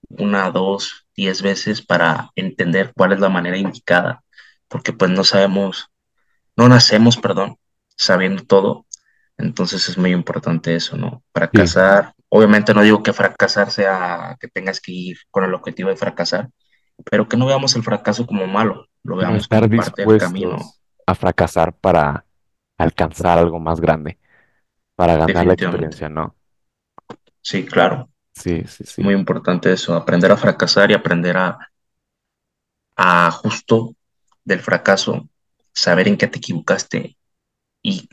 [0.09, 4.25] una, dos, diez veces para entender cuál es la manera indicada,
[4.73, 5.91] porque pues no sabemos,
[6.57, 7.57] no nacemos, perdón,
[7.97, 8.87] sabiendo todo.
[9.39, 11.25] Entonces es muy importante eso, ¿no?
[11.53, 15.91] Sí, Fracasar, obviamente no digo que fracasar sea que tengas que ir con el objetivo
[15.91, 16.51] de fracasar,
[17.11, 20.59] pero que no veamos el fracaso como malo, lo veamos estar como parte del camino,
[21.07, 22.27] a fracasar para
[22.79, 24.19] alcanzar algo más grande,
[24.97, 26.37] para ganar la experiencia, ¿no?
[27.41, 29.15] Sí, claro, Sí, sí, es muy sí.
[29.15, 31.59] importante eso, aprender a fracasar y aprender a,
[32.97, 33.95] a justo
[34.45, 35.29] del fracaso,
[35.73, 37.17] saber en qué te equivocaste
[37.83, 38.09] y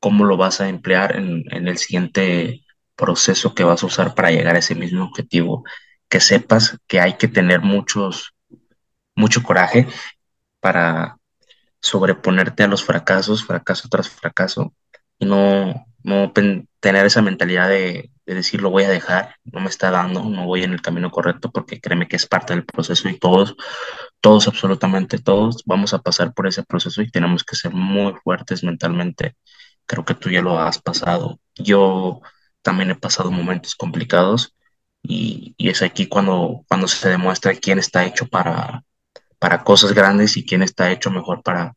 [0.00, 2.64] cómo lo vas a emplear en, en el siguiente
[2.96, 5.64] proceso que vas a usar para llegar a ese mismo objetivo.
[6.08, 8.34] Que sepas que hay que tener muchos,
[9.14, 9.86] mucho coraje
[10.60, 11.16] para
[11.80, 14.74] sobreponerte a los fracasos, fracaso tras fracaso,
[15.22, 19.68] y no, no tener esa mentalidad de, de decir lo voy a dejar, no me
[19.68, 23.08] está dando, no voy en el camino correcto, porque créeme que es parte del proceso
[23.08, 23.54] y todos,
[24.20, 28.64] todos, absolutamente todos, vamos a pasar por ese proceso y tenemos que ser muy fuertes
[28.64, 29.36] mentalmente.
[29.86, 31.38] Creo que tú ya lo has pasado.
[31.54, 32.20] Yo
[32.62, 34.56] también he pasado momentos complicados
[35.02, 38.82] y, y es aquí cuando, cuando se demuestra quién está hecho para,
[39.38, 41.74] para cosas grandes y quién está hecho mejor para,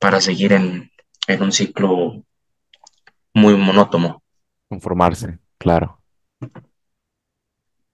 [0.00, 0.90] para seguir en,
[1.28, 2.24] en un ciclo
[3.34, 4.22] muy monótono.
[4.68, 6.00] Conformarse, claro.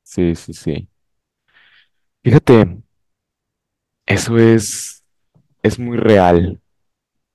[0.02, 0.88] Sí, sí, sí.
[2.22, 2.56] Fíjate,
[4.06, 5.04] eso es,
[5.62, 6.60] es muy real,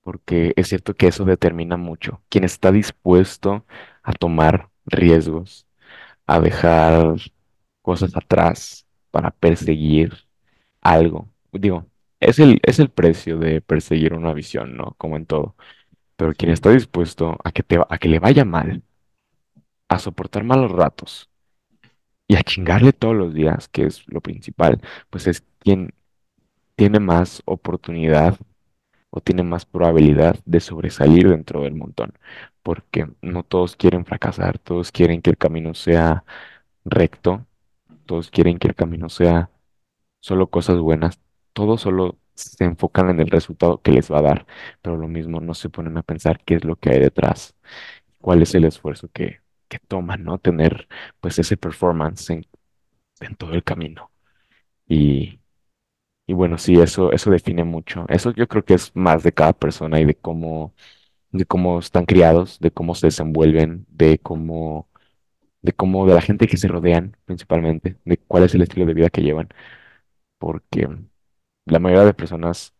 [0.04, 2.24] porque es cierto que eso determina mucho.
[2.30, 3.66] Quien está dispuesto
[4.04, 5.68] a tomar riesgos,
[6.28, 7.16] a dejar
[7.82, 10.14] cosas atrás para perseguir
[10.82, 11.30] algo.
[11.54, 11.88] Digo,
[12.20, 14.96] es el, es el precio de perseguir una visión, ¿no?
[14.98, 15.56] Como en todo.
[16.15, 18.84] Pero quien está dispuesto a que te, a que le vaya mal,
[19.89, 21.30] a soportar malos ratos
[22.28, 25.93] y a chingarle todos los días, que es lo principal, pues es quien
[26.75, 28.38] tiene más oportunidad
[29.10, 32.13] o tiene más probabilidad de sobresalir dentro del montón.
[32.63, 36.25] Porque no todos quieren fracasar, todos quieren que el camino sea
[36.84, 37.45] recto,
[38.06, 39.49] todos quieren que el camino sea
[40.21, 41.19] solo cosas buenas,
[41.54, 44.48] todos solo se enfocan en el resultado que les va a dar,
[44.82, 47.56] pero lo mismo no se ponen a pensar qué es lo que hay detrás,
[48.21, 50.38] cuál es el esfuerzo que, que toman, ¿no?
[50.39, 50.88] Tener
[51.21, 52.45] pues ese performance en,
[53.21, 54.12] en todo el camino.
[54.88, 55.39] Y,
[56.28, 58.06] y bueno, sí, eso, eso define mucho.
[58.10, 60.74] Eso yo creo que es más de cada persona y de cómo,
[61.32, 64.89] de cómo están criados, de cómo se desenvuelven, de cómo,
[65.62, 68.93] de cómo, de la gente que se rodean principalmente, de cuál es el estilo de
[68.95, 69.50] vida que llevan,
[70.39, 70.88] porque
[71.65, 72.73] la mayoría de personas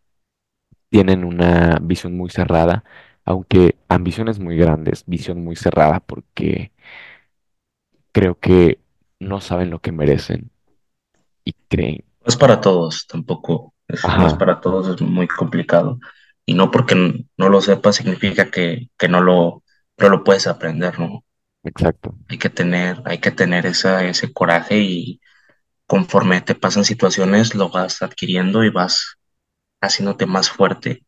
[0.89, 2.83] tienen una visión muy cerrada,
[3.25, 6.71] aunque ambiciones muy grandes, visión muy cerrada, porque
[8.11, 8.79] creo que
[9.19, 10.51] no saben lo que merecen
[11.45, 15.99] y creen, No es para todos, tampoco, es- no es para todos, es muy complicado.
[16.45, 16.95] Y no porque
[17.37, 19.63] no lo sepas significa que, que no lo,
[19.97, 21.23] no lo puedes aprender, ¿no?
[21.63, 25.21] exacto, Hay que tener, hay que tener esa, ese coraje y
[25.87, 29.17] conforme te pasan situaciones lo vas adquiriendo y vas
[29.81, 31.03] haciéndote más fuerte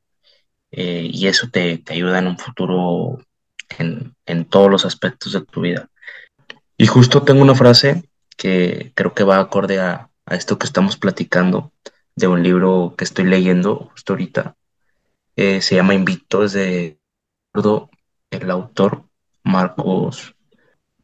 [0.72, 3.20] eh, y eso te, te ayuda en un futuro
[3.78, 5.90] en, en todos los aspectos de tu vida.
[6.78, 8.04] Y justo tengo una frase
[8.36, 11.72] que creo que va acorde a, a esto que estamos platicando
[12.16, 14.56] de un libro que estoy leyendo justo ahorita.
[15.36, 17.00] Eh, se llama Invicto, es de
[18.32, 19.04] el autor
[19.44, 20.36] Marcos,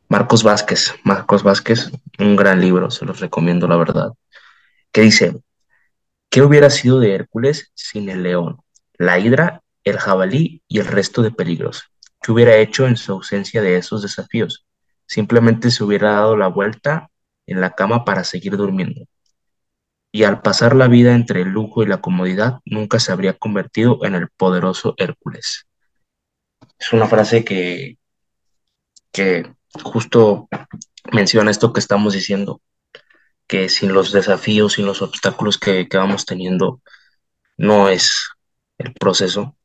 [0.08, 0.94] Marcos Vázquez.
[1.04, 4.12] Marcos Vázquez, un gran libro, se los recomiendo, la verdad.
[4.92, 5.36] Que dice,
[6.30, 8.58] ¿qué hubiera sido de Hércules sin el león,
[8.94, 11.84] la hidra, el jabalí y el resto de peligros?
[12.22, 14.66] ¿Qué hubiera hecho en su ausencia de esos desafíos?
[15.06, 17.10] Simplemente se hubiera dado la vuelta
[17.46, 19.06] en la cama para seguir durmiendo.
[20.12, 24.06] Y al pasar la vida entre el lujo y la comodidad, nunca se habría convertido
[24.06, 25.68] en el poderoso Hércules.
[26.78, 27.98] Es una frase que,
[29.12, 29.52] que
[29.84, 30.48] justo
[31.12, 32.62] menciona esto que estamos diciendo,
[33.48, 36.82] que sin los desafíos, sin los obstáculos que, que vamos teniendo,
[37.58, 38.30] no es
[38.78, 39.56] el proceso.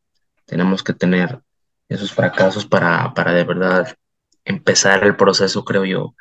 [0.46, 1.40] Tenemos que tener
[1.88, 3.96] esos fracasos para, para de verdad
[4.44, 6.14] empezar el proceso, creo yo.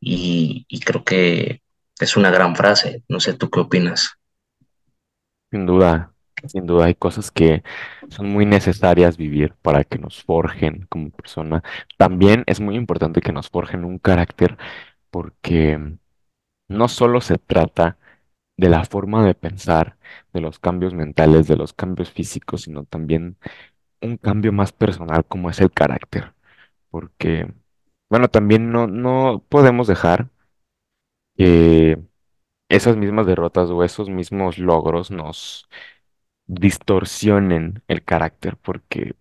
[0.00, 1.62] Y, y creo que
[1.98, 3.04] es una gran frase.
[3.08, 4.20] No sé, ¿tú qué opinas?
[5.50, 6.12] sin duda,
[6.48, 7.62] sin duda hay cosas que
[8.08, 11.62] son muy necesarias vivir para que nos forjen como persona.
[11.98, 14.58] También es muy importante que nos forjen un carácter
[15.10, 15.78] porque
[16.68, 17.98] no solo se trata
[18.56, 19.98] de la forma de pensar,
[20.32, 23.38] de los cambios mentales, de los cambios físicos, sino también
[24.02, 26.34] un cambio más personal como es el carácter.
[26.90, 27.52] Porque,
[28.10, 30.30] bueno, también no, no podemos dejar
[31.36, 31.98] que
[32.68, 35.68] esas mismas derrotas o esos mismos logros nos
[36.50, 39.14] distorsionen el carácter, porque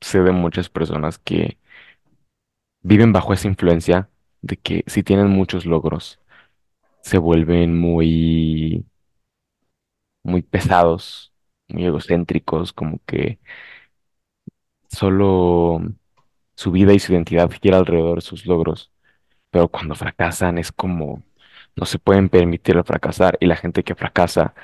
[0.00, 1.58] sé de muchas personas que
[2.82, 4.08] viven bajo esa influencia
[4.42, 6.20] de que si tienen muchos logros,
[7.02, 8.86] se vuelven muy,
[10.22, 11.32] muy pesados,
[11.68, 13.40] muy egocéntricos, como que
[14.88, 15.80] solo
[16.54, 18.92] su vida y su identidad gira alrededor de sus logros,
[19.50, 21.22] pero cuando fracasan es como
[21.76, 24.54] no se pueden permitir el fracasar y la gente que fracasa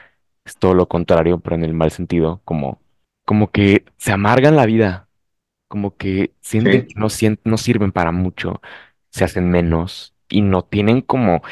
[0.46, 2.80] es todo lo contrario, pero en el mal sentido, como,
[3.26, 5.08] como que se amargan la vida,
[5.68, 7.08] como que sienten Sí, que no,
[7.44, 8.60] no sirven para mucho,
[9.10, 11.42] se hacen menos y no tienen como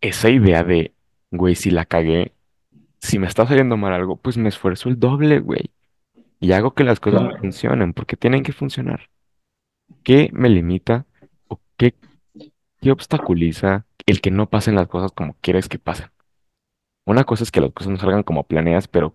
[0.00, 0.94] esa idea de,
[1.30, 2.34] güey, si la cagué,
[3.00, 5.72] si me está saliendo mal algo, pues me esfuerzo el doble, güey,
[6.40, 7.38] y hago que las cosas claro.
[7.40, 9.10] funcionen, porque tienen que funcionar.
[10.02, 11.06] ¿Qué me limita
[11.48, 11.94] o qué,
[12.80, 16.10] qué obstaculiza el que no pasen las cosas como quieres que pasen?
[17.10, 19.14] Una cosa es que las cosas no salgan como planeas, pero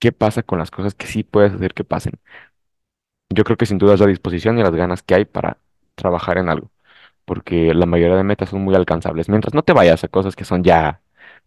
[0.00, 2.14] ¿qué pasa con las cosas que sí puedes hacer que pasen?
[3.30, 5.58] Yo creo que sin duda es la disposición y las ganas que hay para
[5.94, 6.70] trabajar en algo.
[7.26, 9.28] porque la mayoría de metas son muy alcanzables.
[9.30, 11.00] Mientras no te vayas a cosas que son ya,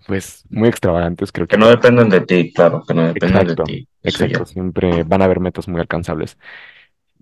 [0.08, 3.56] pues, muy extravagantes, creo Que que no dependen de ti, claro, que no dependen de
[3.56, 4.46] Exacto, ti, eso exacto.
[4.46, 6.38] Siempre van a haber metas muy alcanzables.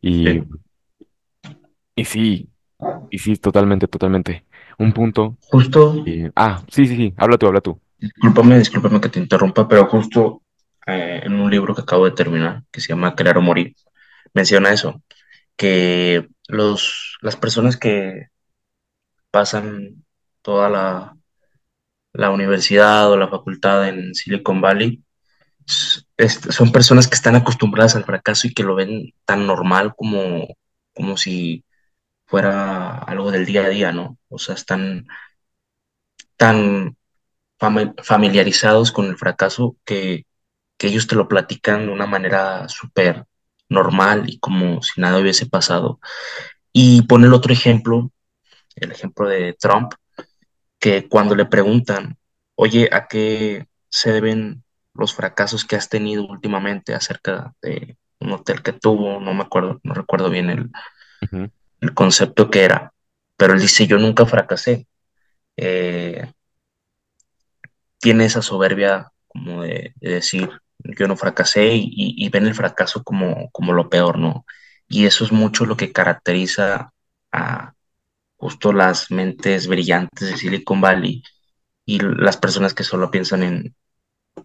[0.01, 0.47] Y, Sí.
[1.95, 2.49] y sí,
[3.11, 4.45] y sí, totalmente, totalmente.
[4.79, 5.37] Un punto.
[5.51, 7.81] Justo, y- ah, sí, sí, sí, habla tú, habla tú.
[8.03, 10.43] Discúlpame, discúlpame que te interrumpa, pero justo
[10.87, 13.75] eh, en un libro que acabo de terminar, que se llama Crear o Morir,
[14.33, 15.01] menciona eso,
[15.57, 18.27] que los, las personas que
[19.31, 20.03] pasan
[20.41, 21.17] toda la,
[22.13, 25.03] la universidad o la facultad en Silicon Valley,
[26.17, 30.47] son personas que están acostumbradas al fracaso y que lo ven tan normal como,
[30.93, 31.63] como si
[32.25, 34.17] fuera algo del día a día, ¿no?
[34.29, 35.07] O sea, están
[36.37, 36.97] tan
[38.03, 40.25] familiarizados con el fracaso que,
[40.77, 43.25] que ellos te lo platican de una manera súper
[43.69, 45.99] normal y como si nada hubiese pasado.
[46.71, 48.11] Y pone el otro ejemplo,
[48.75, 49.93] el ejemplo de Trump,
[50.79, 52.17] que cuando le preguntan,
[52.55, 58.61] oye, ¿a qué se deben los fracasos que has tenido últimamente acerca de un hotel
[58.61, 59.19] que tuvo?
[59.19, 60.69] No me acuerdo, no recuerdo bien el,
[61.81, 62.93] el concepto que era,
[63.37, 64.87] pero él dice, yo nunca fracasé.
[65.55, 66.31] Eh,
[68.03, 73.03] tiene esa soberbia como de, de decir, yo no fracasé y, y ven el fracaso
[73.03, 74.45] como, como lo peor, ¿no?
[74.87, 76.93] Y eso es mucho lo que caracteriza
[77.31, 77.73] a
[78.37, 81.23] justo las mentes brillantes de Silicon Valley
[81.85, 83.75] y las personas que solo piensan en,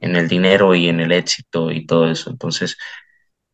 [0.01, 2.31] en el dinero y en el éxito y todo eso.
[2.31, 2.79] Entonces,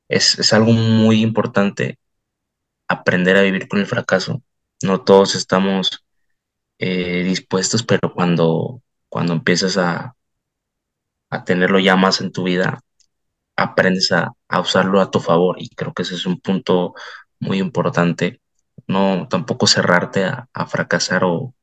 [0.09, 1.99] es, es algo muy importante
[2.89, 4.43] aprender a vivir con el fracaso.
[4.83, 6.05] No todos estamos
[6.79, 8.83] eh, dispuestos, pero cuando,
[9.15, 10.17] cuando empiezas a,
[11.31, 12.81] a tenerlo ya más en tu vida,
[13.57, 16.95] aprendes a, a usarlo a tu favor y creo que ese es un punto
[17.41, 18.41] muy importante.
[18.89, 21.55] No tampoco cerrarte a, a fracasar o,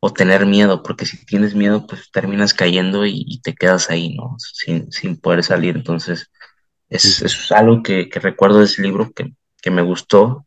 [0.00, 4.14] o tener miedo, porque si tienes miedo, pues terminas cayendo y, y te quedas ahí,
[4.16, 4.36] ¿no?
[4.38, 5.76] Sin, sin poder salir.
[5.76, 6.30] Entonces,
[6.90, 10.46] es, es algo que, que recuerdo de ese libro que, que me gustó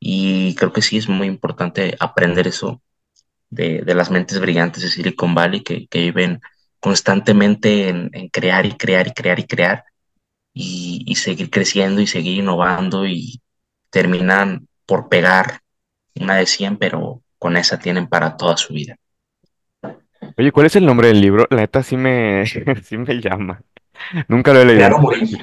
[0.00, 2.82] y creo que sí es muy importante aprender eso
[3.50, 6.40] de, de las mentes brillantes de Silicon Valley que, que viven
[6.80, 9.84] constantemente en, en crear y crear y crear y crear
[10.54, 13.40] y, y seguir creciendo y seguir innovando y
[13.90, 15.60] terminan por pegar
[16.18, 18.96] una de 100 pero con esa tienen para toda su vida.
[20.38, 21.46] Oye, ¿cuál es el nombre del libro?
[21.50, 22.44] La neta sí me,
[22.82, 23.60] sí me llama.
[24.28, 25.38] Nunca lo he leído, Crear o morir.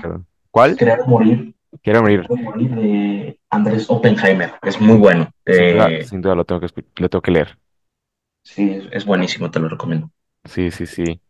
[0.52, 0.78] ¿Cuál?
[0.78, 2.28] crear o morir, Quiero morir.
[2.28, 4.54] de Andrés Oppenheimer.
[4.62, 5.30] Es muy bueno.
[5.46, 7.58] Sin duda, Eh, sin duda lo tengo que, lo tengo que leer.
[8.43, 10.12] Sí, es, es buenísimo, te lo recomiendo.
[10.45, 11.21] Sí, sí, sí.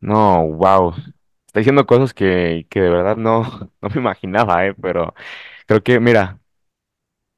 [0.00, 0.94] No, wow.
[1.46, 3.42] Está diciendo cosas que, que de verdad no,
[3.82, 4.74] no me imaginaba, ¿eh?
[4.80, 5.14] Pero
[5.66, 6.40] creo que, mira,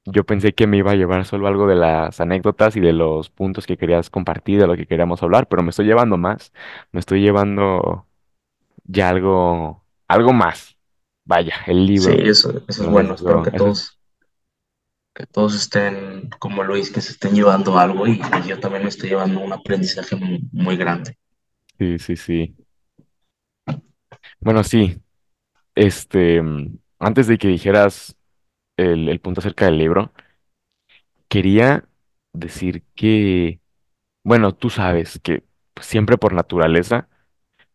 [0.04, 3.30] yo pensé que me iba a llevar solo algo de las anécdotas y de los
[3.30, 6.52] puntos que querías compartir, de lo que queríamos hablar, pero me estoy llevando más.
[6.92, 8.06] Me estoy llevando
[8.84, 10.78] ya algo, algo más.
[11.24, 12.18] Vaya, el Sí, libro.
[12.18, 13.14] eso, eso es Entonces, bueno.
[13.14, 13.98] Espero que eso es, todos,
[15.14, 18.88] que todos estén como Luis, que se estén llevando algo y, y yo también me
[18.90, 21.16] estoy llevando un aprendizaje muy, muy grande.
[21.78, 22.56] sí, sí, sí.
[24.40, 25.00] Bueno, sí,
[25.76, 26.42] este,
[27.00, 28.16] antes de que dijeras
[28.76, 30.12] el, el punto acerca del libro,
[31.28, 31.84] quería
[32.32, 33.60] decir que,
[34.24, 35.44] bueno, tú sabes que
[35.74, 37.08] pues, siempre por naturaleza,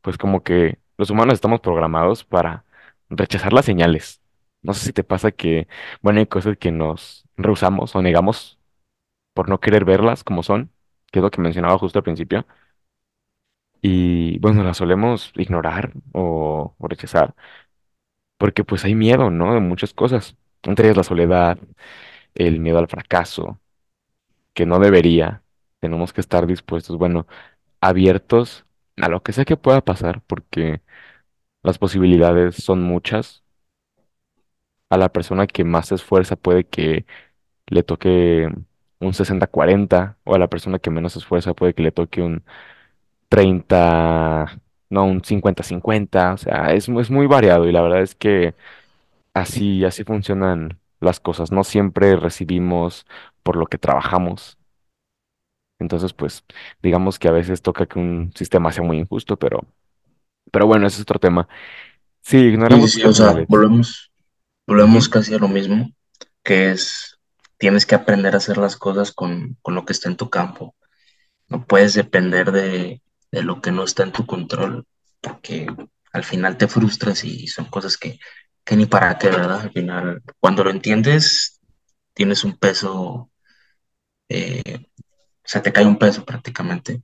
[0.02, 2.66] pues como que los humanos estamos programados para
[3.10, 4.22] rechazar las señales.
[4.68, 5.70] No sé si te pasa que,
[6.04, 8.60] bueno, hay cosas que nos rehusamos o negamos
[9.34, 10.72] por no querer verlas como son,
[11.12, 12.48] que es lo que mencionaba justo al principio,
[13.82, 17.36] y bueno, las solemos ignorar o, o rechazar,
[18.38, 19.54] porque pues hay miedo, ¿no?
[19.54, 20.36] De muchas cosas.
[20.64, 21.58] Entre ellas la soledad,
[22.36, 23.60] el miedo al fracaso,
[24.54, 25.44] que no debería.
[25.80, 27.28] Tenemos que estar dispuestos, bueno,
[27.82, 28.66] abiertos
[28.98, 30.82] a lo que sea que pueda pasar, porque
[31.64, 33.44] las posibilidades son muchas.
[34.90, 37.06] A la persona que más se esfuerza puede que
[37.68, 38.50] le toque
[39.00, 42.22] un sesenta cuarenta o a la persona que menos se esfuerza puede que le toque
[42.22, 42.44] un
[43.30, 44.60] treinta
[44.90, 48.56] no, un cincuenta cincuenta O sea, es, es muy variado y la verdad es que
[49.34, 51.52] así, así funcionan las cosas.
[51.52, 53.06] No siempre recibimos
[53.44, 54.58] por lo que trabajamos.
[55.80, 56.44] Entonces, pues,
[56.82, 59.64] digamos que a veces toca que un sistema sea muy injusto, pero,
[60.52, 61.48] pero bueno, ese es otro tema.
[62.22, 64.07] Sí, ignoramos sí, o sea, volvemos,
[64.68, 65.92] volvemos casi a lo mismo,
[66.44, 67.20] que es,
[67.58, 70.76] tienes que aprender a hacer las cosas con, con lo que está en tu campo.
[71.50, 73.02] No puedes depender de,
[73.32, 74.86] de lo que no está en tu control,
[75.22, 75.68] porque
[76.14, 78.20] al final te frustras y son cosas que,
[78.66, 79.62] que ni para qué, ¿verdad?
[79.62, 81.60] Al final, cuando lo entiendes,
[82.14, 83.32] tienes un peso,
[84.30, 84.88] eh,
[85.44, 87.04] se te cae un peso prácticamente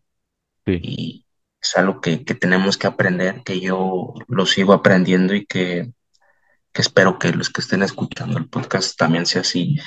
[0.66, 1.26] Sí, y
[1.62, 5.94] es algo que, que tenemos que aprender, que yo lo sigo aprendiendo y que,
[6.74, 9.78] que espero que los que estén escuchando el podcast también sea así.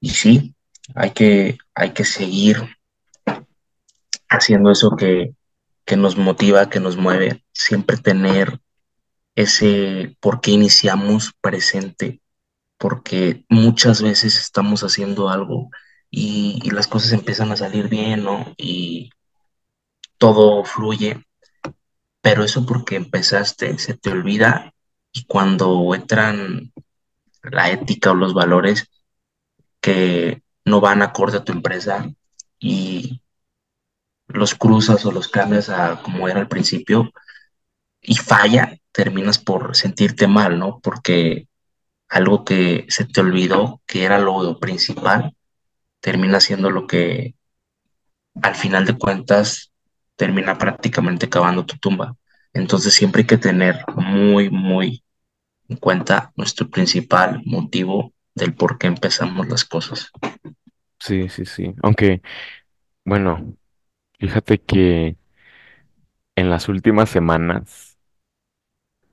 [0.00, 0.56] Y sí,
[0.94, 2.76] hay que, hay que seguir
[4.28, 5.34] haciendo eso que,
[5.84, 8.60] que nos motiva, que nos mueve, siempre tener
[9.34, 12.20] ese por qué iniciamos presente,
[12.78, 15.70] porque muchas veces estamos haciendo algo
[16.10, 18.54] y, y las cosas empiezan a salir bien, ¿no?
[18.56, 19.10] Y
[20.16, 21.24] todo fluye,
[22.22, 24.72] pero eso porque empezaste, se te olvida
[25.12, 26.72] y cuando entran
[27.42, 28.90] la ética o los valores
[29.80, 32.10] que no van acorde a tu empresa
[32.58, 33.20] y
[34.26, 37.10] los cruzas o los cambias a como era al principio
[38.00, 40.80] y falla, terminas por sentirte mal, ¿no?
[40.80, 41.48] Porque
[42.08, 45.34] algo que se te olvidó, que era lo principal,
[46.00, 47.34] termina siendo lo que
[48.42, 49.72] al final de cuentas
[50.16, 52.16] termina prácticamente cavando tu tumba.
[52.52, 55.04] Entonces siempre hay que tener muy, muy
[55.68, 60.10] en cuenta nuestro principal motivo del por qué empezamos las cosas.
[61.00, 61.74] sí, sí, sí.
[61.82, 62.22] Aunque,
[63.04, 63.56] bueno,
[64.20, 65.16] fíjate que
[66.36, 67.98] en las últimas semanas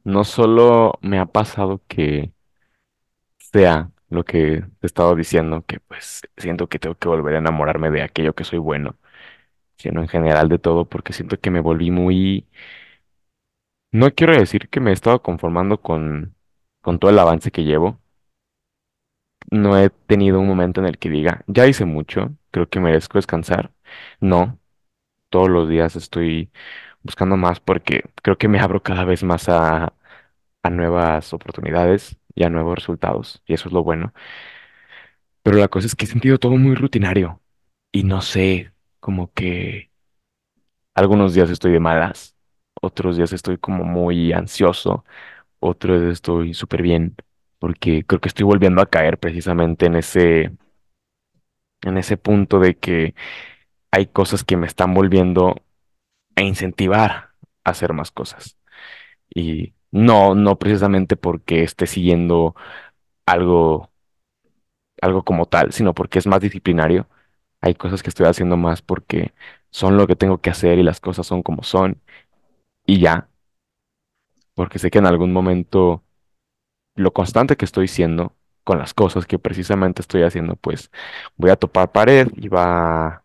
[0.05, 2.31] no solo me ha pasado que
[3.38, 7.89] sea lo que te estaba diciendo, que pues siento que tengo que volver a enamorarme
[7.91, 8.97] de aquello que soy bueno,
[9.77, 12.47] sino en general de todo, porque siento que me volví muy...
[13.95, 16.35] No quiero decir que me he estado conformando con,
[16.81, 17.99] con todo el avance que llevo.
[19.51, 23.17] No he tenido un momento en el que diga, ya hice mucho, creo que merezco
[23.17, 23.71] descansar.
[24.19, 24.59] No,
[25.29, 26.51] todos los días estoy
[27.03, 29.93] buscando más porque creo que me abro cada vez más a,
[30.63, 34.13] a nuevas oportunidades y a nuevos resultados, y eso es lo bueno.
[35.43, 37.41] Pero la cosa es que he sentido todo muy rutinario
[37.91, 39.91] y no sé, como que
[40.93, 42.34] algunos días estoy de malas,
[42.86, 45.05] otros días estoy como muy ansioso,
[45.59, 47.15] otros días estoy súper bien,
[47.59, 50.51] porque creo que estoy volviendo a caer precisamente en ese,
[51.81, 53.15] en ese punto de que
[53.91, 55.55] hay cosas que me están volviendo
[56.36, 57.31] a incentivar
[57.65, 58.57] a hacer más cosas.
[59.33, 62.55] Y no, no precisamente porque esté siguiendo
[63.25, 63.91] algo,
[65.01, 67.07] algo como tal, sino porque es más disciplinario.
[67.61, 69.33] Hay cosas que estoy haciendo más porque
[69.71, 72.01] son lo que tengo que hacer y las cosas son como son
[72.86, 73.29] y ya,
[74.53, 76.03] porque sé que en algún momento
[76.95, 80.91] lo constante que estoy siendo con las cosas que precisamente estoy haciendo, pues
[81.38, 83.23] voy a topar pared y va,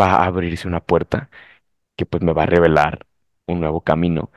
[0.00, 1.30] va a abrirse una puerta
[1.96, 3.06] que pues me va a revelar
[3.46, 4.30] un nuevo camino.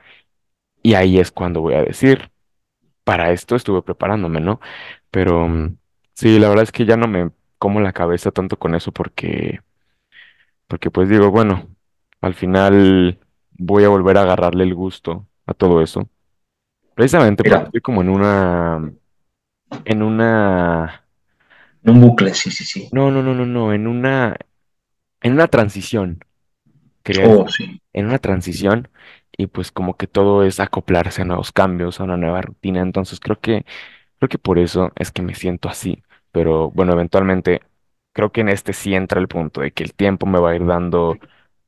[0.84, 2.32] Y ahí es cuando voy a decir,
[3.03, 4.62] para esto estuve preparándome, ¿no?
[5.12, 5.78] Pero mm,
[6.16, 9.62] sí, la verdad es que ya no me como la cabeza tanto con eso porque,
[10.68, 11.68] porque pues digo, bueno,
[12.22, 13.20] al final
[13.60, 16.10] voy a volver a agarrarle el gusto a todo eso.
[16.95, 18.91] Precisamente porque estoy como en una,
[19.86, 21.05] en una,
[21.84, 22.89] en un bucle, sí, sí, sí.
[22.91, 24.36] no, no, no, no, no, en una,
[25.22, 26.20] en una transición.
[27.03, 27.82] quería Oh, sí.
[27.93, 28.89] en una transición
[29.38, 32.82] y pues como que todo es acoplarse a nuevos cambios, a una nueva rutina.
[32.82, 33.66] Entonces creo que,
[34.20, 36.03] creo que por eso es que me siento así.
[36.32, 37.62] Pero bueno, eventualmente
[38.14, 40.55] creo que en este sí entra el punto de que el tiempo me va a
[40.55, 41.18] ir dando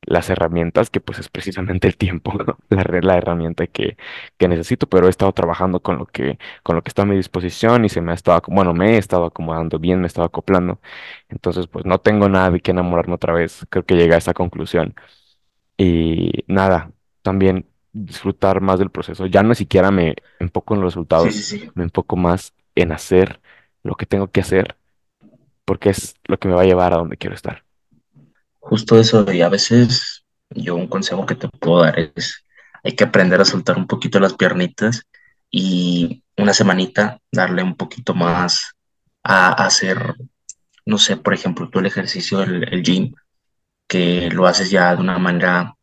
[0.03, 2.57] las herramientas, que pues es precisamente el tiempo, ¿no?
[2.69, 3.97] La, herramienta que,
[4.37, 7.15] que necesito, pero he estado trabajando con lo que, con lo que está a mi
[7.15, 10.27] disposición y se me ha estado, bueno, me he estado acomodando bien, me he estado
[10.27, 10.79] acoplando.
[11.29, 13.65] Entonces, pues no tengo nada de que enamorarme otra vez.
[13.69, 14.95] Creo que llegué a esa conclusión.
[15.77, 16.91] Y nada,
[17.21, 19.25] también disfrutar más del proceso.
[19.25, 21.71] Ya no siquiera me enfoco en los Sí, sí, resultados, sí.
[21.73, 23.41] me enfoco más en hacer
[23.83, 24.77] lo que tengo que hacer,
[25.65, 27.65] porque es lo que me va a llevar a donde quiero estar.
[28.62, 32.45] Justo eso, y a veces yo un consejo que te puedo dar es,
[32.84, 35.03] hay que aprender a soltar un poquito las piernitas
[35.49, 38.74] y una semanita darle un poquito más
[39.24, 40.16] a, hacer,
[40.86, 43.14] no sé, por ejemplo, tú el ejercicio, el, el gym,
[43.88, 45.76] que lo haces ya de una manera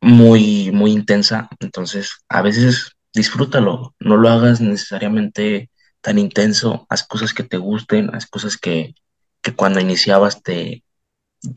[0.00, 7.32] muy, muy intensa, entonces a veces disfrútalo, no lo hagas necesariamente tan intenso, haz cosas
[7.32, 8.96] que te gusten, haz cosas que,
[9.40, 10.82] que cuando iniciabas te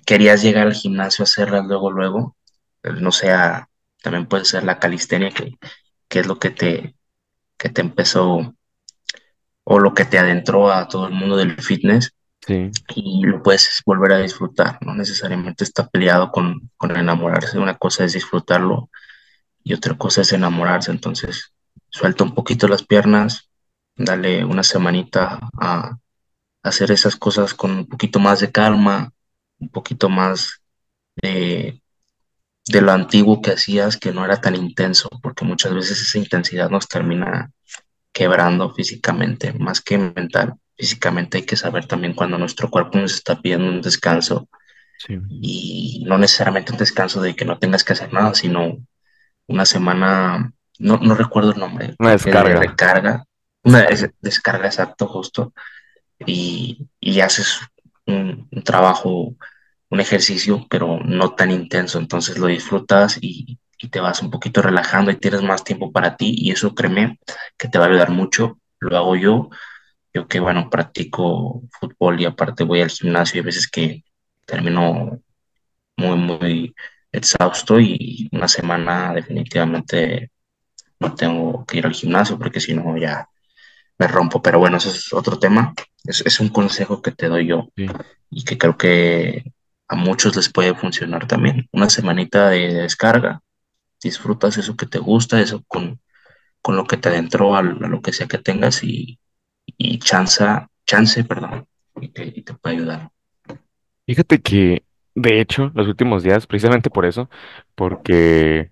[0.05, 2.35] querías llegar al gimnasio a hacerlas luego, luego,
[2.83, 3.69] no sea,
[4.01, 5.57] también puede ser la calistenia, que,
[6.07, 6.95] que es lo que te,
[7.57, 8.55] que te empezó
[9.63, 12.13] o lo que te adentró a todo el mundo del fitness.
[12.45, 17.75] Sí, y lo puedes volver a disfrutar, no necesariamente está peleado con, con enamorarse, una
[17.75, 18.91] cosa es disfrutarlo
[19.63, 21.53] y otra cosa es enamorarse, entonces
[21.89, 23.49] suelta un poquito las piernas,
[23.95, 25.97] dale una semanita a
[26.61, 29.11] hacer esas cosas con un poquito más de calma,
[29.59, 30.61] un poquito más
[31.15, 31.81] de,
[32.67, 36.69] de lo antiguo que hacías, que no era tan intenso, porque muchas veces esa intensidad
[36.69, 37.51] nos termina
[38.11, 40.55] quebrando físicamente, más que mental.
[40.77, 44.47] Físicamente hay que saber también cuando nuestro cuerpo nos está pidiendo un descanso
[44.97, 45.19] Sí.
[45.29, 48.77] y no necesariamente un descanso de que no tengas que hacer nada, sino
[49.47, 52.59] una semana, no, no recuerdo el nombre, Una descarga.
[52.59, 53.25] recarga,
[53.63, 54.15] una des- Descarga.
[54.21, 55.53] descarga exacto justo,
[56.25, 57.59] y, y haces
[58.07, 59.35] un, trabajo,
[59.89, 64.61] un ejercicio, pero no tan intenso, entonces lo disfrutas y, y te vas un poquito
[64.61, 66.33] relajando y tienes más tiempo para ti.
[66.37, 67.19] Y eso créeme
[67.57, 69.49] que te va a ayudar mucho, lo hago yo,
[70.13, 73.37] yo que bueno, practico fútbol y aparte voy al gimnasio.
[73.37, 74.03] Y hay veces que
[74.45, 75.19] termino
[75.97, 76.75] muy, muy
[77.11, 80.31] exhausto y una semana definitivamente
[80.99, 83.29] no tengo que ir al gimnasio porque si no ya
[83.97, 84.41] me rompo.
[84.41, 85.73] Pero bueno, eso es otro tema.
[86.03, 87.87] Es, es un consejo que te doy yo Sí.
[88.29, 89.51] y que creo que
[89.87, 91.67] a muchos les puede funcionar también.
[91.71, 93.41] Una semanita de descarga,
[94.01, 95.99] disfrutas eso que te gusta, eso con,
[96.61, 99.19] con lo que te adentró a, a lo que sea que tengas y,
[99.65, 101.67] y chanza, chance, perdón,
[102.01, 103.09] y te, y te puede ayudar.
[104.05, 104.83] Fíjate que,
[105.15, 107.29] de hecho, los últimos días, precisamente por eso,
[107.75, 108.71] porque,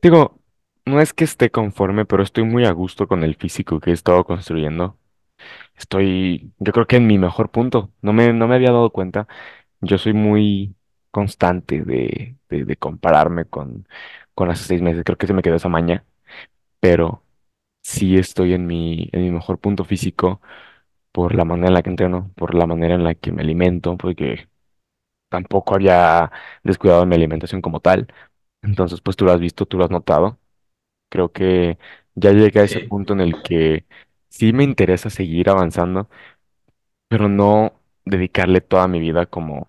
[0.00, 0.40] digo,
[0.86, 3.92] no es que esté conforme, pero estoy muy a gusto con el físico que he
[3.94, 4.98] estado construyendo.
[5.76, 7.92] Estoy, yo creo que en mi mejor punto.
[8.02, 9.28] No me, no me había dado cuenta.
[9.80, 10.76] Yo soy muy
[11.10, 13.88] constante de, de, compararme con,
[14.34, 15.04] con hace seis meses.
[15.04, 16.04] Creo que se me quedó esa maña,
[16.80, 17.24] pero
[17.82, 20.40] sí estoy en mi, en mi mejor punto físico
[21.12, 23.96] por la manera en la que entreno, por la manera en la que me alimento,
[23.98, 24.48] porque
[25.28, 26.30] tampoco había
[26.64, 28.08] descuidado mi alimentación como tal.
[28.62, 30.38] Entonces, pues tú lo has visto, tú lo has notado.
[31.12, 31.78] Creo que
[32.16, 33.86] ya llegué a ese Sí, punto en el que
[34.30, 36.10] sí me interesa seguir avanzando,
[37.08, 39.68] pero no dedicarle toda mi vida como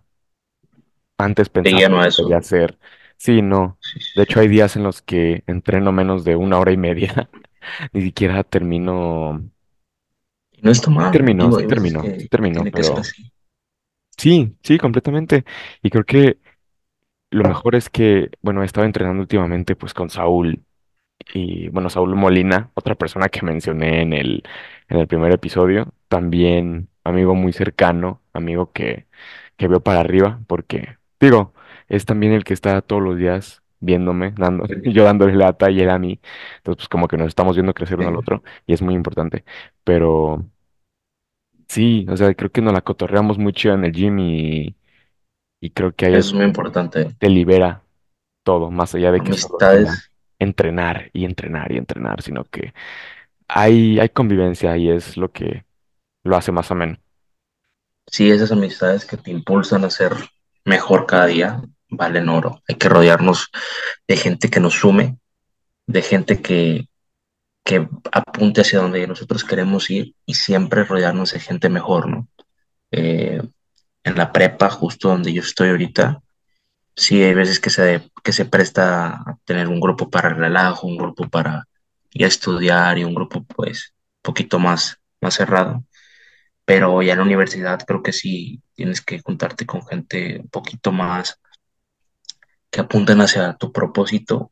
[1.18, 2.42] antes te pensaba lleno que a debería eso.
[2.42, 2.78] ser.
[3.18, 3.80] Sí, no.
[3.80, 6.78] Sí, sí, De hecho, hay días en los que entreno menos de una hora y
[6.78, 7.30] media.
[7.94, 9.42] Ni siquiera termino.
[10.52, 12.66] Y no está Sí mal, termino, digo, sí hay veces termino, sí que, que termino,
[12.66, 13.32] tiene que ser pero así.
[14.18, 15.46] sí, sí, completamente.
[15.82, 16.40] Y creo que
[17.32, 20.64] lo mejor es que, bueno, he estado entrenando últimamente pues con Saúl.
[21.34, 24.44] Y bueno, Saúl Molina, otra persona que mencioné en el,
[24.90, 29.08] en el primer episodio, también amigo muy cercano, amigo que,
[29.58, 31.54] que veo para arriba, porque digo,
[31.90, 35.90] es también el que está todos los días viéndome, dando, yo dándole lata y él
[35.90, 36.20] a mí.
[36.58, 39.44] Entonces, pues como que nos estamos viendo crecer uno al otro y es muy importante.
[39.84, 40.46] Pero
[41.68, 44.76] sí, o sea, creo que nos la cotorreamos mucho en el gym y,
[45.62, 47.16] y creo que ahí es muy importante.
[47.18, 47.84] te libera
[48.44, 50.12] todo, más allá de que Amistades,
[50.44, 52.74] entrenar y entrenar y entrenar, sino que
[53.48, 55.66] hay, hay convivencia y es lo que
[56.24, 56.98] lo hace más ameno.
[58.08, 60.14] sí, esas amistades que te impulsan a ser
[60.66, 62.62] mejor cada día, valen oro.
[62.68, 63.50] Hay que rodearnos
[64.08, 65.18] de gente que nos sume,
[65.88, 66.88] de gente que,
[67.64, 72.28] que apunte hacia donde nosotros queremos ir y siempre rodearnos de gente mejor, ¿no?
[72.92, 73.42] Eh,
[74.04, 76.22] en la prepa, justo donde yo estoy ahorita,
[76.96, 80.88] sí hay veces que se, que se presta a tener un grupo para el relajo,
[80.88, 81.68] un grupo para
[82.12, 85.84] ir a estudiar y un grupo pues un poquito más, más cerrado.
[86.66, 90.92] Pero ya en la universidad creo que sí tienes que juntarte con gente un poquito
[90.92, 91.40] más
[92.70, 94.52] que apunten hacia tu propósito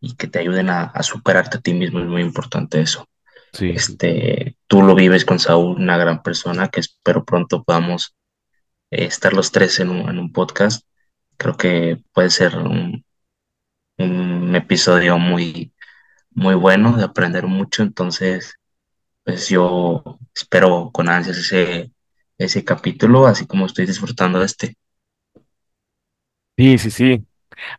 [0.00, 2.00] y que te ayuden a, a superarte a ti mismo.
[2.00, 3.08] Es muy importante eso.
[3.52, 3.70] Sí.
[3.70, 8.14] Este, tú lo vives con Saúl, una gran persona que espero pronto podamos
[8.90, 10.84] eh, estar los tres en un, en un podcast.
[11.36, 13.04] Creo que puede ser un,
[14.54, 15.72] episodio muy,
[16.30, 17.82] muy bueno de aprender mucho.
[17.82, 18.54] Entonces,
[19.24, 21.92] pues yo espero con ansias ese,
[22.38, 24.76] ese capítulo, así como estoy disfrutando de este.
[26.56, 27.26] Sí, sí, sí.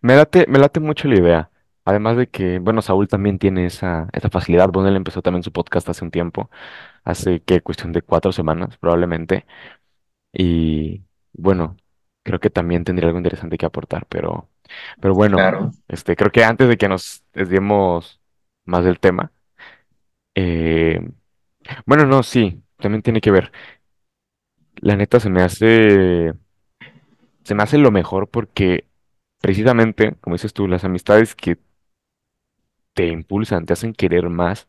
[0.02, 1.52] Me late, me late mucho la idea.
[1.86, 4.70] Además de que, bueno, Saúl también tiene esa, esa facilidad.
[4.70, 6.50] Bueno, él empezó también su podcast hace un tiempo,
[7.06, 9.46] hace que cuestión de cuatro semanas, probablemente.
[10.34, 11.04] Y
[11.34, 11.78] bueno,
[12.28, 14.50] creo que también tendría algo interesante que aportar, pero,
[15.02, 18.22] pero bueno, Claro, este, creo que antes de que nos desviemos
[18.66, 19.34] más del tema,
[20.36, 21.02] eh,
[21.86, 23.52] bueno, no, sí, también tiene que ver.
[24.82, 26.34] La neta se me hace,
[27.44, 28.88] se me hace lo mejor porque
[29.42, 31.58] precisamente, como dices tú, las amistades que
[32.94, 34.68] te impulsan, te hacen querer más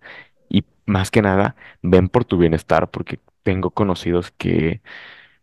[0.49, 4.83] y más que nada ven por tu bienestar porque tengo conocidos que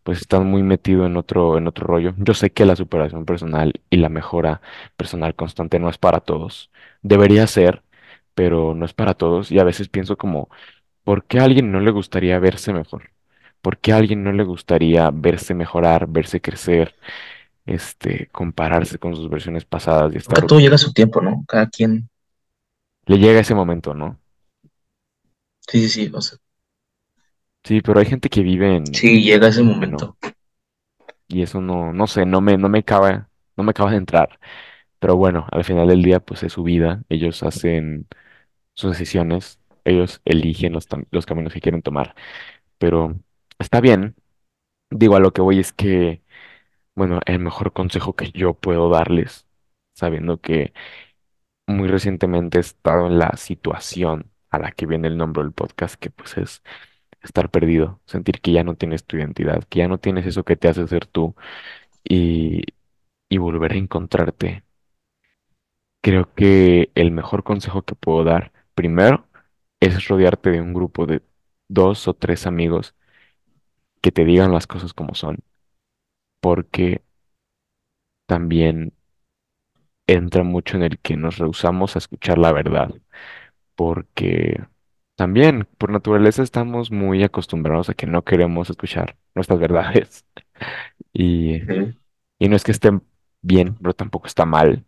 [0.06, 2.16] pues están muy metidos en otro, en otro rollo.
[2.20, 4.62] Yo sé que la superación personal y la mejora
[4.98, 6.72] personal constante no es para todos.
[7.04, 7.84] Debería ser,
[8.36, 10.50] pero no es para todos y a veces pienso como,
[11.04, 13.12] ¿por qué a alguien no le gustaría verse mejor?
[13.62, 16.96] ¿Por qué a alguien no le gustaría verse mejorar, verse crecer,
[17.66, 20.46] este, compararse con sus versiones pasadas y estar...
[20.46, 21.46] todo llega a su tiempo, ¿no?
[21.48, 22.10] Cada quien,
[23.08, 24.20] Le llega ese momento, ¿no?
[25.68, 26.38] sí, sí, sí, o sea,
[27.66, 28.94] Sí, pero hay gente que vive en...
[28.94, 30.18] sí, llega ese Bueno, momento.
[31.28, 34.40] y eso no, no sé, no me, no me acaba, no me acaba de entrar.
[35.00, 37.04] Pero bueno, al final del día, pues es su vida.
[37.10, 38.08] Ellos hacen
[38.76, 42.16] sus decisiones, ellos eligen los, los caminos que quieren tomar.
[42.80, 43.20] Pero
[43.60, 44.16] está bien.
[44.92, 46.24] Digo, a lo que voy es que,
[46.96, 49.48] bueno, el mejor consejo que yo puedo darles,
[49.96, 50.74] sabiendo que
[51.68, 55.96] muy recientemente he estado en la situación a la que viene el nombre del podcast,
[55.96, 56.64] que pues es
[57.26, 60.56] estar perdido, sentir que ya no tienes tu identidad, que ya no tienes eso que
[60.58, 61.36] te hace ser tú
[62.04, 62.64] y,
[63.30, 64.64] y volver a encontrarte.
[66.02, 69.28] Creo que el mejor consejo que puedo dar, primero,
[69.80, 71.22] es rodearte de un grupo de
[71.68, 72.96] dos o tres amigos
[74.02, 75.40] que te digan las cosas como son,
[76.40, 77.04] porque
[78.28, 78.94] también
[80.08, 82.92] entra mucho en el que nos rehusamos a escuchar la verdad,
[83.76, 84.62] porque
[85.16, 90.26] también por naturaleza estamos muy acostumbrados a que no queremos escuchar nuestras verdades
[91.14, 91.64] y,
[92.40, 93.04] y no es que estén
[93.42, 94.86] bien, pero tampoco está mal.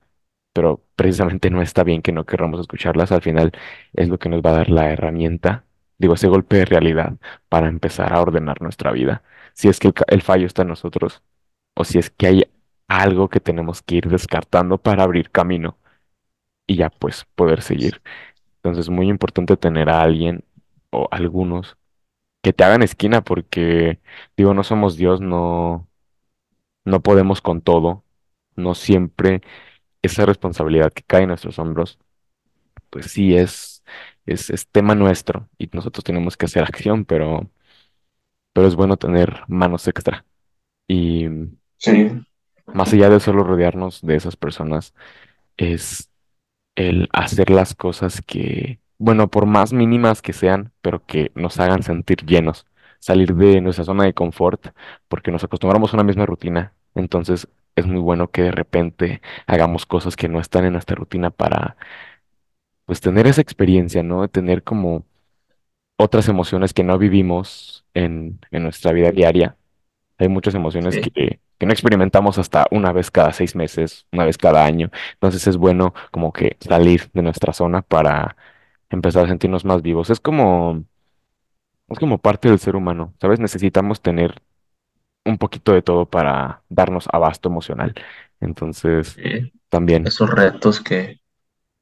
[0.53, 3.11] pero precisamente no está bien que no querramos escucharlas.
[3.13, 3.51] Al final
[3.93, 5.65] es lo que nos va a dar la herramienta,
[5.99, 7.17] digo, ese golpe de realidad
[7.49, 9.23] para empezar a ordenar nuestra vida.
[9.53, 11.23] Si es que el, ca- el fallo está en nosotros
[11.75, 12.43] o si es que hay
[12.89, 15.77] algo que tenemos que ir descartando para abrir camino
[16.67, 18.01] y ya pues poder seguir.
[18.57, 20.43] Entonces es muy importante tener a alguien
[20.91, 21.77] o algunos
[22.43, 24.01] que te hagan esquina porque,
[24.37, 25.87] digo, no somos Dios, no,
[26.85, 28.03] no podemos con todo.
[28.55, 29.41] No siempre
[30.01, 31.99] esa responsabilidad que cae en nuestros hombros
[32.89, 33.83] pues sí es,
[34.25, 37.49] es, es tema nuestro y nosotros tenemos que hacer acción, pero,
[38.53, 40.25] pero es bueno tener manos extra.
[40.87, 41.27] Y
[41.77, 42.25] sí,
[42.67, 44.93] más allá de solo rodearnos de esas personas,
[45.57, 46.11] es
[46.77, 51.83] el hacer las cosas que, bueno, por más mínimas que sean, pero que nos hagan
[51.83, 52.67] sentir llenos,
[52.99, 54.69] salir de nuestra zona de confort,
[55.09, 56.73] porque nos acostumbramos a una misma rutina.
[56.95, 61.31] Entonces es muy bueno que de repente hagamos cosas que no están en nuestra rutina
[61.31, 61.77] para,
[62.85, 64.27] pues, tener esa experiencia, ¿no?
[64.29, 65.05] Tener como
[65.97, 69.57] otras emociones que no vivimos en, en nuestra vida diaria.
[70.17, 74.25] Hay muchas emociones sí, que, que no experimentamos hasta una vez cada seis meses, una
[74.25, 74.91] vez cada año.
[75.13, 78.37] Entonces es bueno como que salir de nuestra zona para
[78.89, 80.09] empezar a sentirnos más vivos.
[80.09, 80.83] Es como,
[81.89, 83.39] es como parte del ser humano, ¿sabes?
[83.39, 84.41] Necesitamos tener
[85.25, 87.95] un poquito de todo para darnos abasto emocional.
[88.41, 89.53] Entonces, sí.
[89.69, 91.21] también, Esos retos que,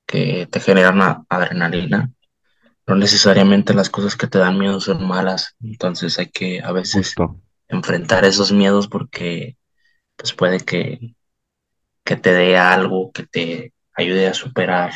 [0.08, 2.14] que te generan adrenalina,
[2.88, 7.18] no necesariamente las cosas que te dan miedo son malas, entonces hay que a veces
[7.18, 7.40] justo.
[7.70, 9.58] enfrentar esos miedos porque
[10.16, 11.16] pues puede que,
[12.04, 14.94] que te dé algo, que te ayude a superar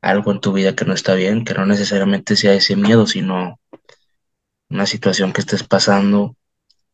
[0.00, 3.60] algo en tu vida que no está bien, que no necesariamente sea ese miedo, sino
[4.68, 6.36] una situación que estés pasando,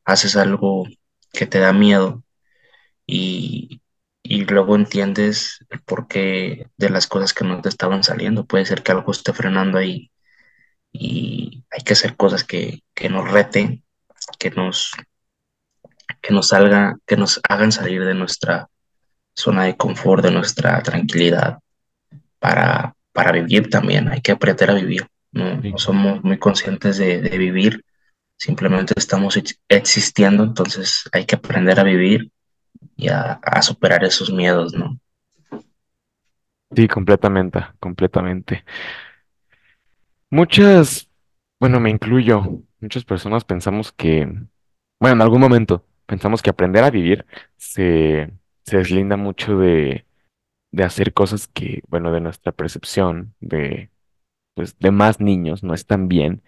[0.04, 0.86] haces algo
[1.32, 2.22] que te da miedo
[3.06, 3.82] y,
[4.22, 8.46] y luego entiendes el porqué de las cosas que no te estaban saliendo.
[8.46, 10.10] Puede ser que algo esté frenando ahí
[10.92, 13.84] y hay que hacer cosas que, que nos reten,
[14.38, 14.92] que nos,
[16.22, 18.68] que nos salga, que nos hagan salir de nuestra
[19.34, 21.58] zona de confort, de nuestra tranquilidad
[22.38, 24.08] para, para vivir también.
[24.08, 25.06] Hay que aprender a vivir.
[25.32, 27.84] No, somos muy conscientes de, de vivir,
[28.36, 32.30] simplemente estamos ex- existiendo, entonces hay que aprender a vivir
[32.96, 34.98] y a, a superar esos miedos, ¿no?
[36.74, 38.64] Sí, completamente, completamente.
[40.30, 41.08] Muchas,
[41.60, 44.26] bueno, me incluyo, muchas personas pensamos que,
[45.00, 47.26] bueno, en algún momento pensamos que aprender a vivir
[47.56, 48.30] se,
[48.64, 50.06] se deslinda mucho de,
[50.72, 53.90] de hacer cosas que, bueno, de nuestra percepción de,
[54.54, 56.42] pues, de más niños no están bien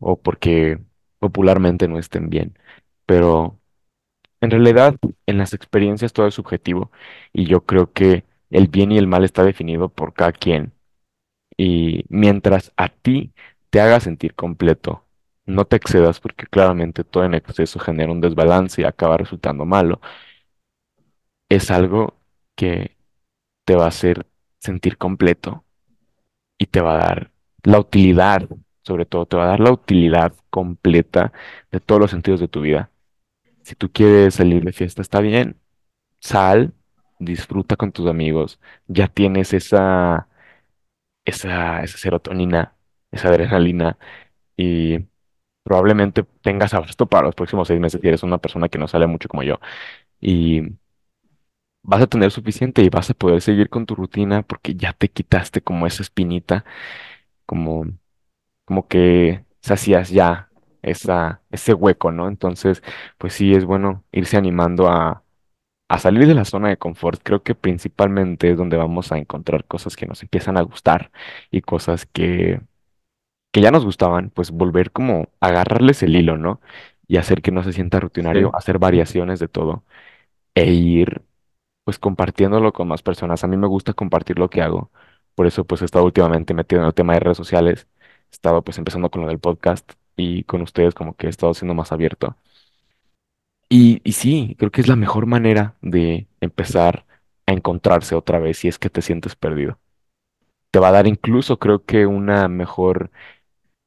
[0.00, 0.80] o porque
[1.20, 2.58] popularmente no estén bien.
[3.06, 3.60] Pero
[4.40, 6.90] en realidad, en las experiencias todo es subjetivo
[7.32, 10.72] y yo creo que el bien y el mal está definido por cada quien
[11.56, 13.32] y mientras a ti
[13.70, 15.04] te haga sentir completo,
[15.46, 20.00] no te excedas porque claramente todo en exceso genera un desbalance y acaba resultando malo.
[21.48, 22.16] Es algo
[22.56, 22.96] que
[23.64, 24.26] te va a hacer
[24.60, 25.64] sentir completo
[26.58, 27.32] y te va a dar
[27.64, 28.48] la utilidad,
[28.82, 31.32] sobre todo te va a dar la utilidad completa
[31.72, 32.90] de todos los sentidos de tu vida.
[33.62, 35.60] Si tú quieres salir de fiesta, está bien,
[36.20, 36.74] sal,
[37.18, 40.28] disfruta con tus amigos, ya tienes esa,
[41.24, 42.76] esa, esa serotonina,
[43.12, 43.98] esa adrenalina
[45.62, 49.06] probablemente tengas abasto para los próximos seis meses si eres una persona que no sale
[49.06, 49.60] mucho como yo.
[50.20, 50.62] Y
[51.82, 55.08] vas a tener suficiente y vas a poder seguir con tu rutina porque ya te
[55.10, 56.64] quitaste como esa espinita,
[57.46, 57.86] como,
[58.66, 60.50] como que sacías ya
[60.82, 62.28] esa, ese hueco, ¿no?
[62.28, 62.82] Entonces,
[63.18, 65.24] pues sí, es bueno irse animando a,
[65.88, 67.20] a salir de la zona de confort.
[67.24, 71.12] Creo que principalmente es donde vamos a encontrar cosas que nos empiezan a gustar
[71.50, 72.60] y cosas que,
[73.52, 76.60] que ya nos gustaban, pues volver como a agarrarles el hilo, ¿no?
[77.08, 79.84] Y hacer que no se sienta rutinario, Sí, hacer variaciones de todo
[80.54, 81.22] e ir
[81.84, 83.44] pues compartiéndolo con más personas.
[83.44, 84.90] A mí me gusta compartir lo que hago.
[85.34, 87.88] Por eso pues he estado últimamente metido en el tema de redes sociales.
[88.30, 91.54] He estado pues empezando con lo del podcast y con ustedes como que he estado
[91.54, 92.36] siendo más abierto.
[93.68, 97.06] Y, y sí, creo que es la mejor manera de empezar
[97.46, 99.78] a encontrarse otra vez si es que te sientes perdido.
[100.70, 103.10] Te va a dar incluso creo que una mejor,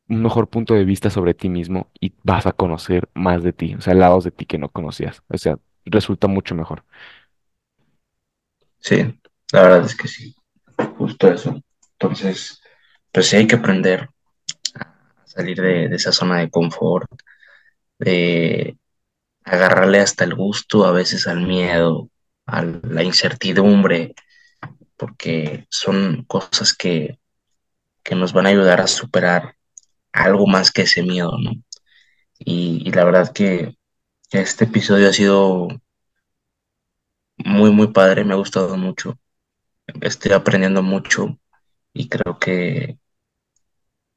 [0.08, 3.76] un mejor punto de vista sobre ti mismo y vas a conocer más de ti,
[3.76, 5.24] o sea, lados de ti que no conocías.
[5.30, 6.84] O sea, resulta mucho mejor.
[8.80, 9.20] sí,
[9.52, 10.36] la verdad es que sí,
[10.98, 11.60] justo eso.
[11.94, 12.62] Entonces,
[13.12, 14.10] pues sí hay que aprender
[14.76, 17.10] a salir de, esa zona de confort,
[18.00, 18.78] de
[19.44, 22.10] agarrarle hasta el gusto a veces al miedo,
[22.46, 24.14] a la incertidumbre,
[24.98, 27.20] porque son cosas que,
[28.04, 29.56] que nos van a ayudar a superar
[30.16, 31.52] algo más que ese miedo, ¿no?
[32.40, 33.76] Y, y la verdad que
[34.32, 35.70] este episodio ha sido
[37.38, 39.18] muy, muy padre, me ha gustado mucho,
[40.02, 41.40] estoy aprendiendo mucho
[41.94, 43.00] y creo que,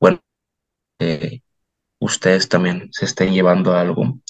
[0.01, 0.21] bueno,
[1.01, 1.43] eh,
[2.01, 4.21] ustedes también se estén llevando algo.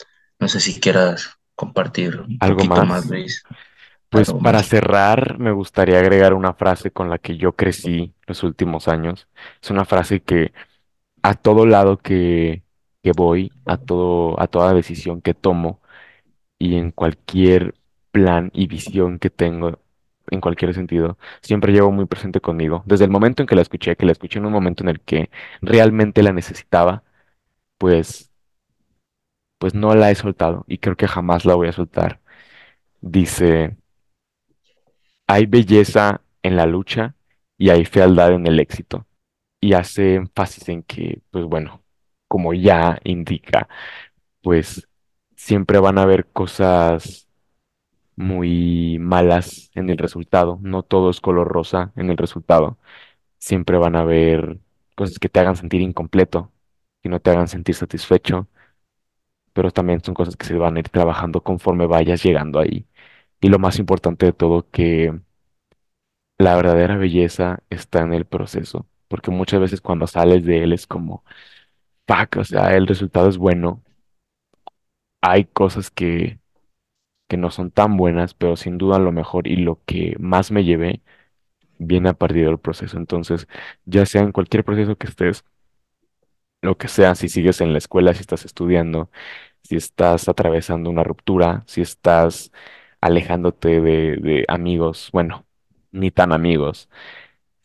[0.40, 3.06] No sé si quieras compartir un ¿Algo poquito más, más?
[3.06, 3.42] Luis,
[4.10, 4.62] Pues algo para más.
[4.62, 9.28] cerrar, me gustaría agregar una frase con la que yo crecí los últimos años.
[9.62, 10.52] Es una frase que
[11.22, 12.64] a todo lado que,
[13.02, 15.80] que voy, a todo, a toda decisión que tomo
[16.58, 17.74] y en cualquier
[18.12, 19.80] plan y visión que tengo,
[20.30, 22.82] en cualquier sentido, siempre llevo muy presente conmigo.
[22.86, 25.00] Desde el momento en que la escuché, que la escuché en un momento en el
[25.00, 25.30] que
[25.62, 27.04] realmente la necesitaba,
[27.78, 28.32] pues,
[29.58, 32.20] pues no la he soltado y creo que jamás la voy a soltar.
[33.00, 33.76] Dice.
[35.28, 37.14] Hay belleza en la lucha
[37.56, 39.06] y hay fealdad en el éxito.
[39.60, 41.82] Y hace énfasis en que, pues bueno,
[42.28, 43.68] como ya indica,
[44.42, 44.88] pues
[45.36, 47.28] siempre van a haber cosas
[48.16, 50.58] muy malas en el resultado.
[50.62, 52.78] No todo es color rosa en el resultado.
[53.38, 54.58] Siempre van a haber
[54.96, 56.52] cosas que te hagan sentir incompleto,
[57.02, 58.48] que no te hagan sentir satisfecho,
[59.52, 62.86] pero también son cosas que se van a ir trabajando conforme vayas llegando ahí.
[63.40, 65.14] Y lo más importante de todo, que
[66.38, 70.86] La verdadera belleza está en el proceso, porque muchas veces cuando sales de él es
[70.86, 71.24] como,
[72.08, 73.82] fuck, o sea, el resultado es bueno.
[75.20, 76.38] Hay cosas que,
[77.28, 80.64] que no son tan buenas, pero sin duda lo mejor y lo que más me
[80.64, 81.02] llevé
[81.78, 82.98] viene a partir del proceso.
[82.98, 83.48] Entonces,
[83.86, 85.44] ya sea en cualquier proceso que estés,
[86.62, 89.10] lo que sea, si sigues en la escuela, si estás estudiando,
[89.62, 92.52] si estás atravesando una ruptura, si estás
[93.00, 95.46] alejándote de, de amigos, bueno,
[95.92, 96.88] ni tan amigos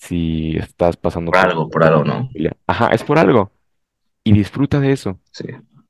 [0.04, 2.30] si estás pasando Por por algo, por algo, ¿no?
[2.68, 3.52] Ajá, es por algo.
[4.24, 5.20] Y disfruta de eso.
[5.32, 5.46] Sí,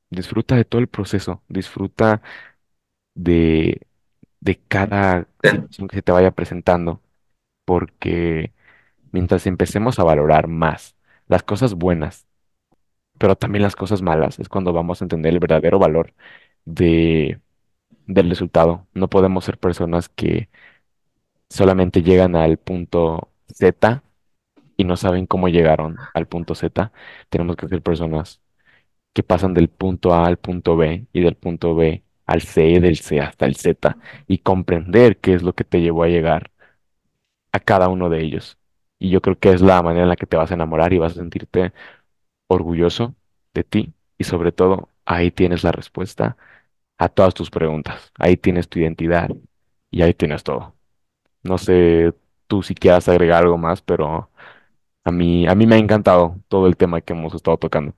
[0.09, 1.41] Disfruta de todo el proceso.
[1.47, 2.21] Disfruta
[3.15, 3.81] de,
[4.39, 7.01] de cada situación que se te vaya presentando.
[7.65, 8.53] Porque
[9.11, 10.95] mientras empecemos a valorar más
[11.27, 12.27] las cosas buenas,
[13.17, 16.13] pero también las cosas malas, es cuando vamos a entender el verdadero valor
[16.65, 17.39] de,
[18.07, 18.87] del resultado.
[18.93, 20.49] No podemos ser personas que
[21.49, 24.03] solamente llegan al punto Z
[24.77, 26.91] y no saben cómo llegaron al punto Z.
[27.29, 28.41] Tenemos que ser personas
[29.13, 32.97] que pasan del punto A al punto B y del punto B al C del
[32.99, 33.97] C hasta el Z
[34.27, 36.51] y comprender qué es lo que te llevó a llegar
[37.51, 38.57] a cada uno de ellos.
[38.99, 40.97] Y yo creo que es la manera en la que te vas a enamorar y
[40.99, 41.73] vas a sentirte
[42.47, 43.15] orgulloso
[43.53, 46.37] de ti y sobre todo ahí tienes la respuesta
[46.97, 48.11] a todas tus preguntas.
[48.19, 49.29] Ahí tienes tu identidad
[49.91, 50.75] y ahí tienes todo.
[51.43, 52.13] No sé
[52.47, 54.29] tú si quieras agregar algo más, pero
[55.03, 57.95] a mí, a mí me ha encantado todo el tema que hemos estado tocando.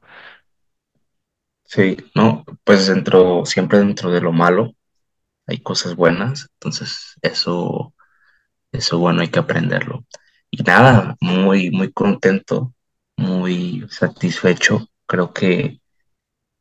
[1.63, 2.45] sí, ¿no?
[2.63, 4.73] Pues dentro, siempre dentro de lo malo
[5.47, 7.93] hay cosas buenas, entonces eso,
[8.71, 10.05] eso bueno, hay que aprenderlo.
[10.51, 12.73] Y nada, muy, muy contento,
[13.17, 14.87] muy satisfecho.
[15.07, 15.81] Creo que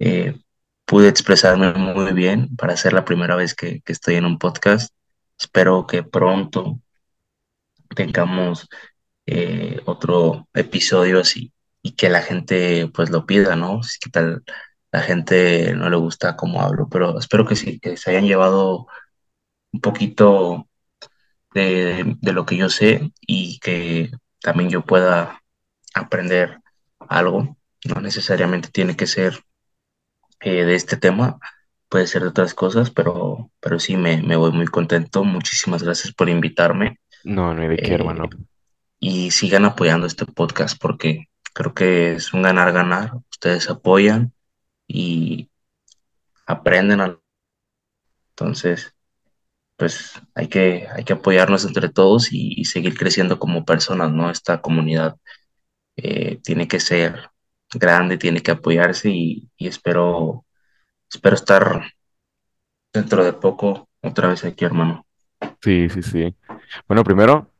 [0.01, 0.41] eh,
[0.87, 4.95] pude expresarme muy bien para ser la primera vez que, que estoy en un podcast.
[5.39, 6.80] Espero que pronto
[7.95, 8.68] tengamos
[9.26, 13.82] eh, otro episodio así y que la gente pues lo pida, ¿no?
[13.82, 14.45] Si, ¿Qué tal
[14.92, 18.86] la gente no le gusta cómo hablo, pero espero que sí, que se hayan llevado
[19.72, 20.68] un poquito
[21.55, 24.11] de, de lo que yo sé y que
[24.42, 25.42] también yo pueda
[25.95, 26.61] aprender
[27.01, 27.57] algo.
[27.84, 29.40] No necesariamente tiene que ser
[30.40, 31.38] eh, de este tema,
[31.88, 35.24] puede ser de otras cosas, pero, pero sí me, me voy muy contento.
[35.24, 38.31] Muchísimas gracias por invitarme No, no hay de qué, eh, hermano.
[39.01, 43.12] y sigan apoyando este podcast porque creo que es un ganar-ganar.
[43.31, 44.33] Ustedes apoyan
[44.89, 45.51] y
[46.47, 47.01] aprenden.
[47.03, 47.18] a-
[48.31, 48.95] Entonces,
[49.77, 54.31] pues hay que, hay que apoyarnos entre todos y, y seguir creciendo como personas, ¿no?
[54.31, 55.16] Esta comunidad
[55.97, 57.31] eh, tiene que ser
[57.75, 60.47] grande, tiene que apoyarse y, y espero,
[61.11, 61.85] espero estar
[62.95, 65.04] dentro de poco otra vez aquí, hermano.
[65.62, 66.34] Sí, sí, sí.
[66.88, 67.51] Bueno, primero,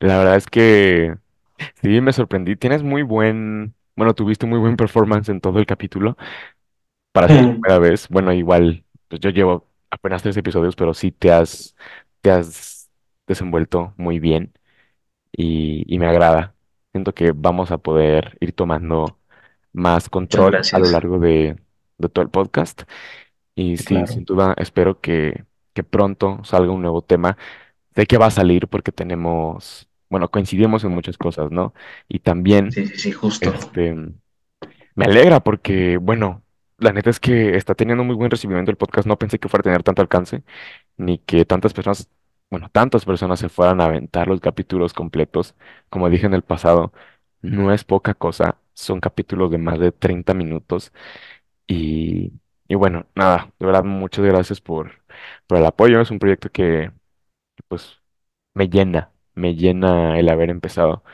[0.00, 1.16] la verdad es que
[1.82, 2.56] sí me sorprendí.
[2.56, 6.16] Tienes muy buen, bueno, tuviste muy buen performance en todo el capítulo
[7.12, 8.08] para ser la primera vez.
[8.08, 11.76] Bueno, igual, pues yo llevo apenas tres episodios, pero sí te has,
[12.22, 12.90] te has
[13.26, 14.54] desenvuelto muy bien
[15.32, 16.54] y, y me agrada.
[16.92, 19.18] Siento que vamos a poder ir tomando
[19.72, 21.56] más Muchas control a lo gracias, largo de,
[21.98, 22.82] de todo el podcast.
[23.54, 24.06] Y sí, claro.
[24.06, 25.44] sin duda, espero que,
[25.78, 27.36] que pronto salga un nuevo tema.
[27.96, 31.74] Sé que va a salir porque tenemos, bueno, coincidimos en muchas cosas, ¿no?
[32.08, 33.52] Y también, Sí, sí, sí, justo.
[33.52, 33.94] este,
[34.94, 36.42] me alegra porque, bueno,
[36.78, 39.06] la neta es que está teniendo muy buen recibimiento el podcast.
[39.06, 40.42] No pensé que fuera a tener tanto alcance,
[40.96, 42.10] ni que tantas personas,
[42.50, 45.54] bueno, tantas personas se fueran a aventar los capítulos completos.
[45.90, 46.92] Como dije en el pasado,
[47.42, 48.58] no es poca cosa.
[48.74, 50.92] Son capítulos de más de 30 minutos.
[51.66, 52.32] Y,
[52.68, 54.97] y bueno, nada, de verdad, muchas gracias por,
[55.46, 56.00] por el apoyo.
[56.00, 56.92] Es un proyecto que,
[57.68, 58.00] pues,
[58.54, 61.04] me llena, me llena el haber empezado.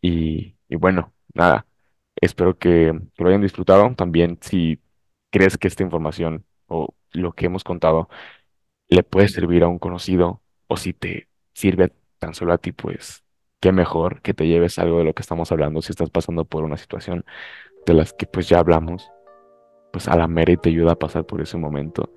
[0.00, 1.66] Y, y bueno, nada,
[2.16, 3.94] espero que, que lo hayan disfrutado.
[3.94, 4.80] También si
[5.30, 8.08] crees que esta información o lo que hemos contado
[8.88, 13.24] le puede servir a un conocido o si te sirve tan solo a ti, pues
[13.60, 16.64] qué mejor que te lleves algo de lo que estamos hablando si estás pasando por
[16.64, 17.24] una situación
[17.86, 19.10] de las que pues ya hablamos,
[19.92, 22.14] pues a la mera y te ayuda a pasar por ese momento.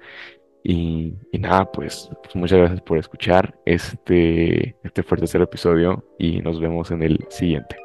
[0.63, 6.41] Y, nada, pues, pues muchas gracias por escuchar este, este fue el tercer episodio y
[6.41, 7.77] nos vemos en el siguiente.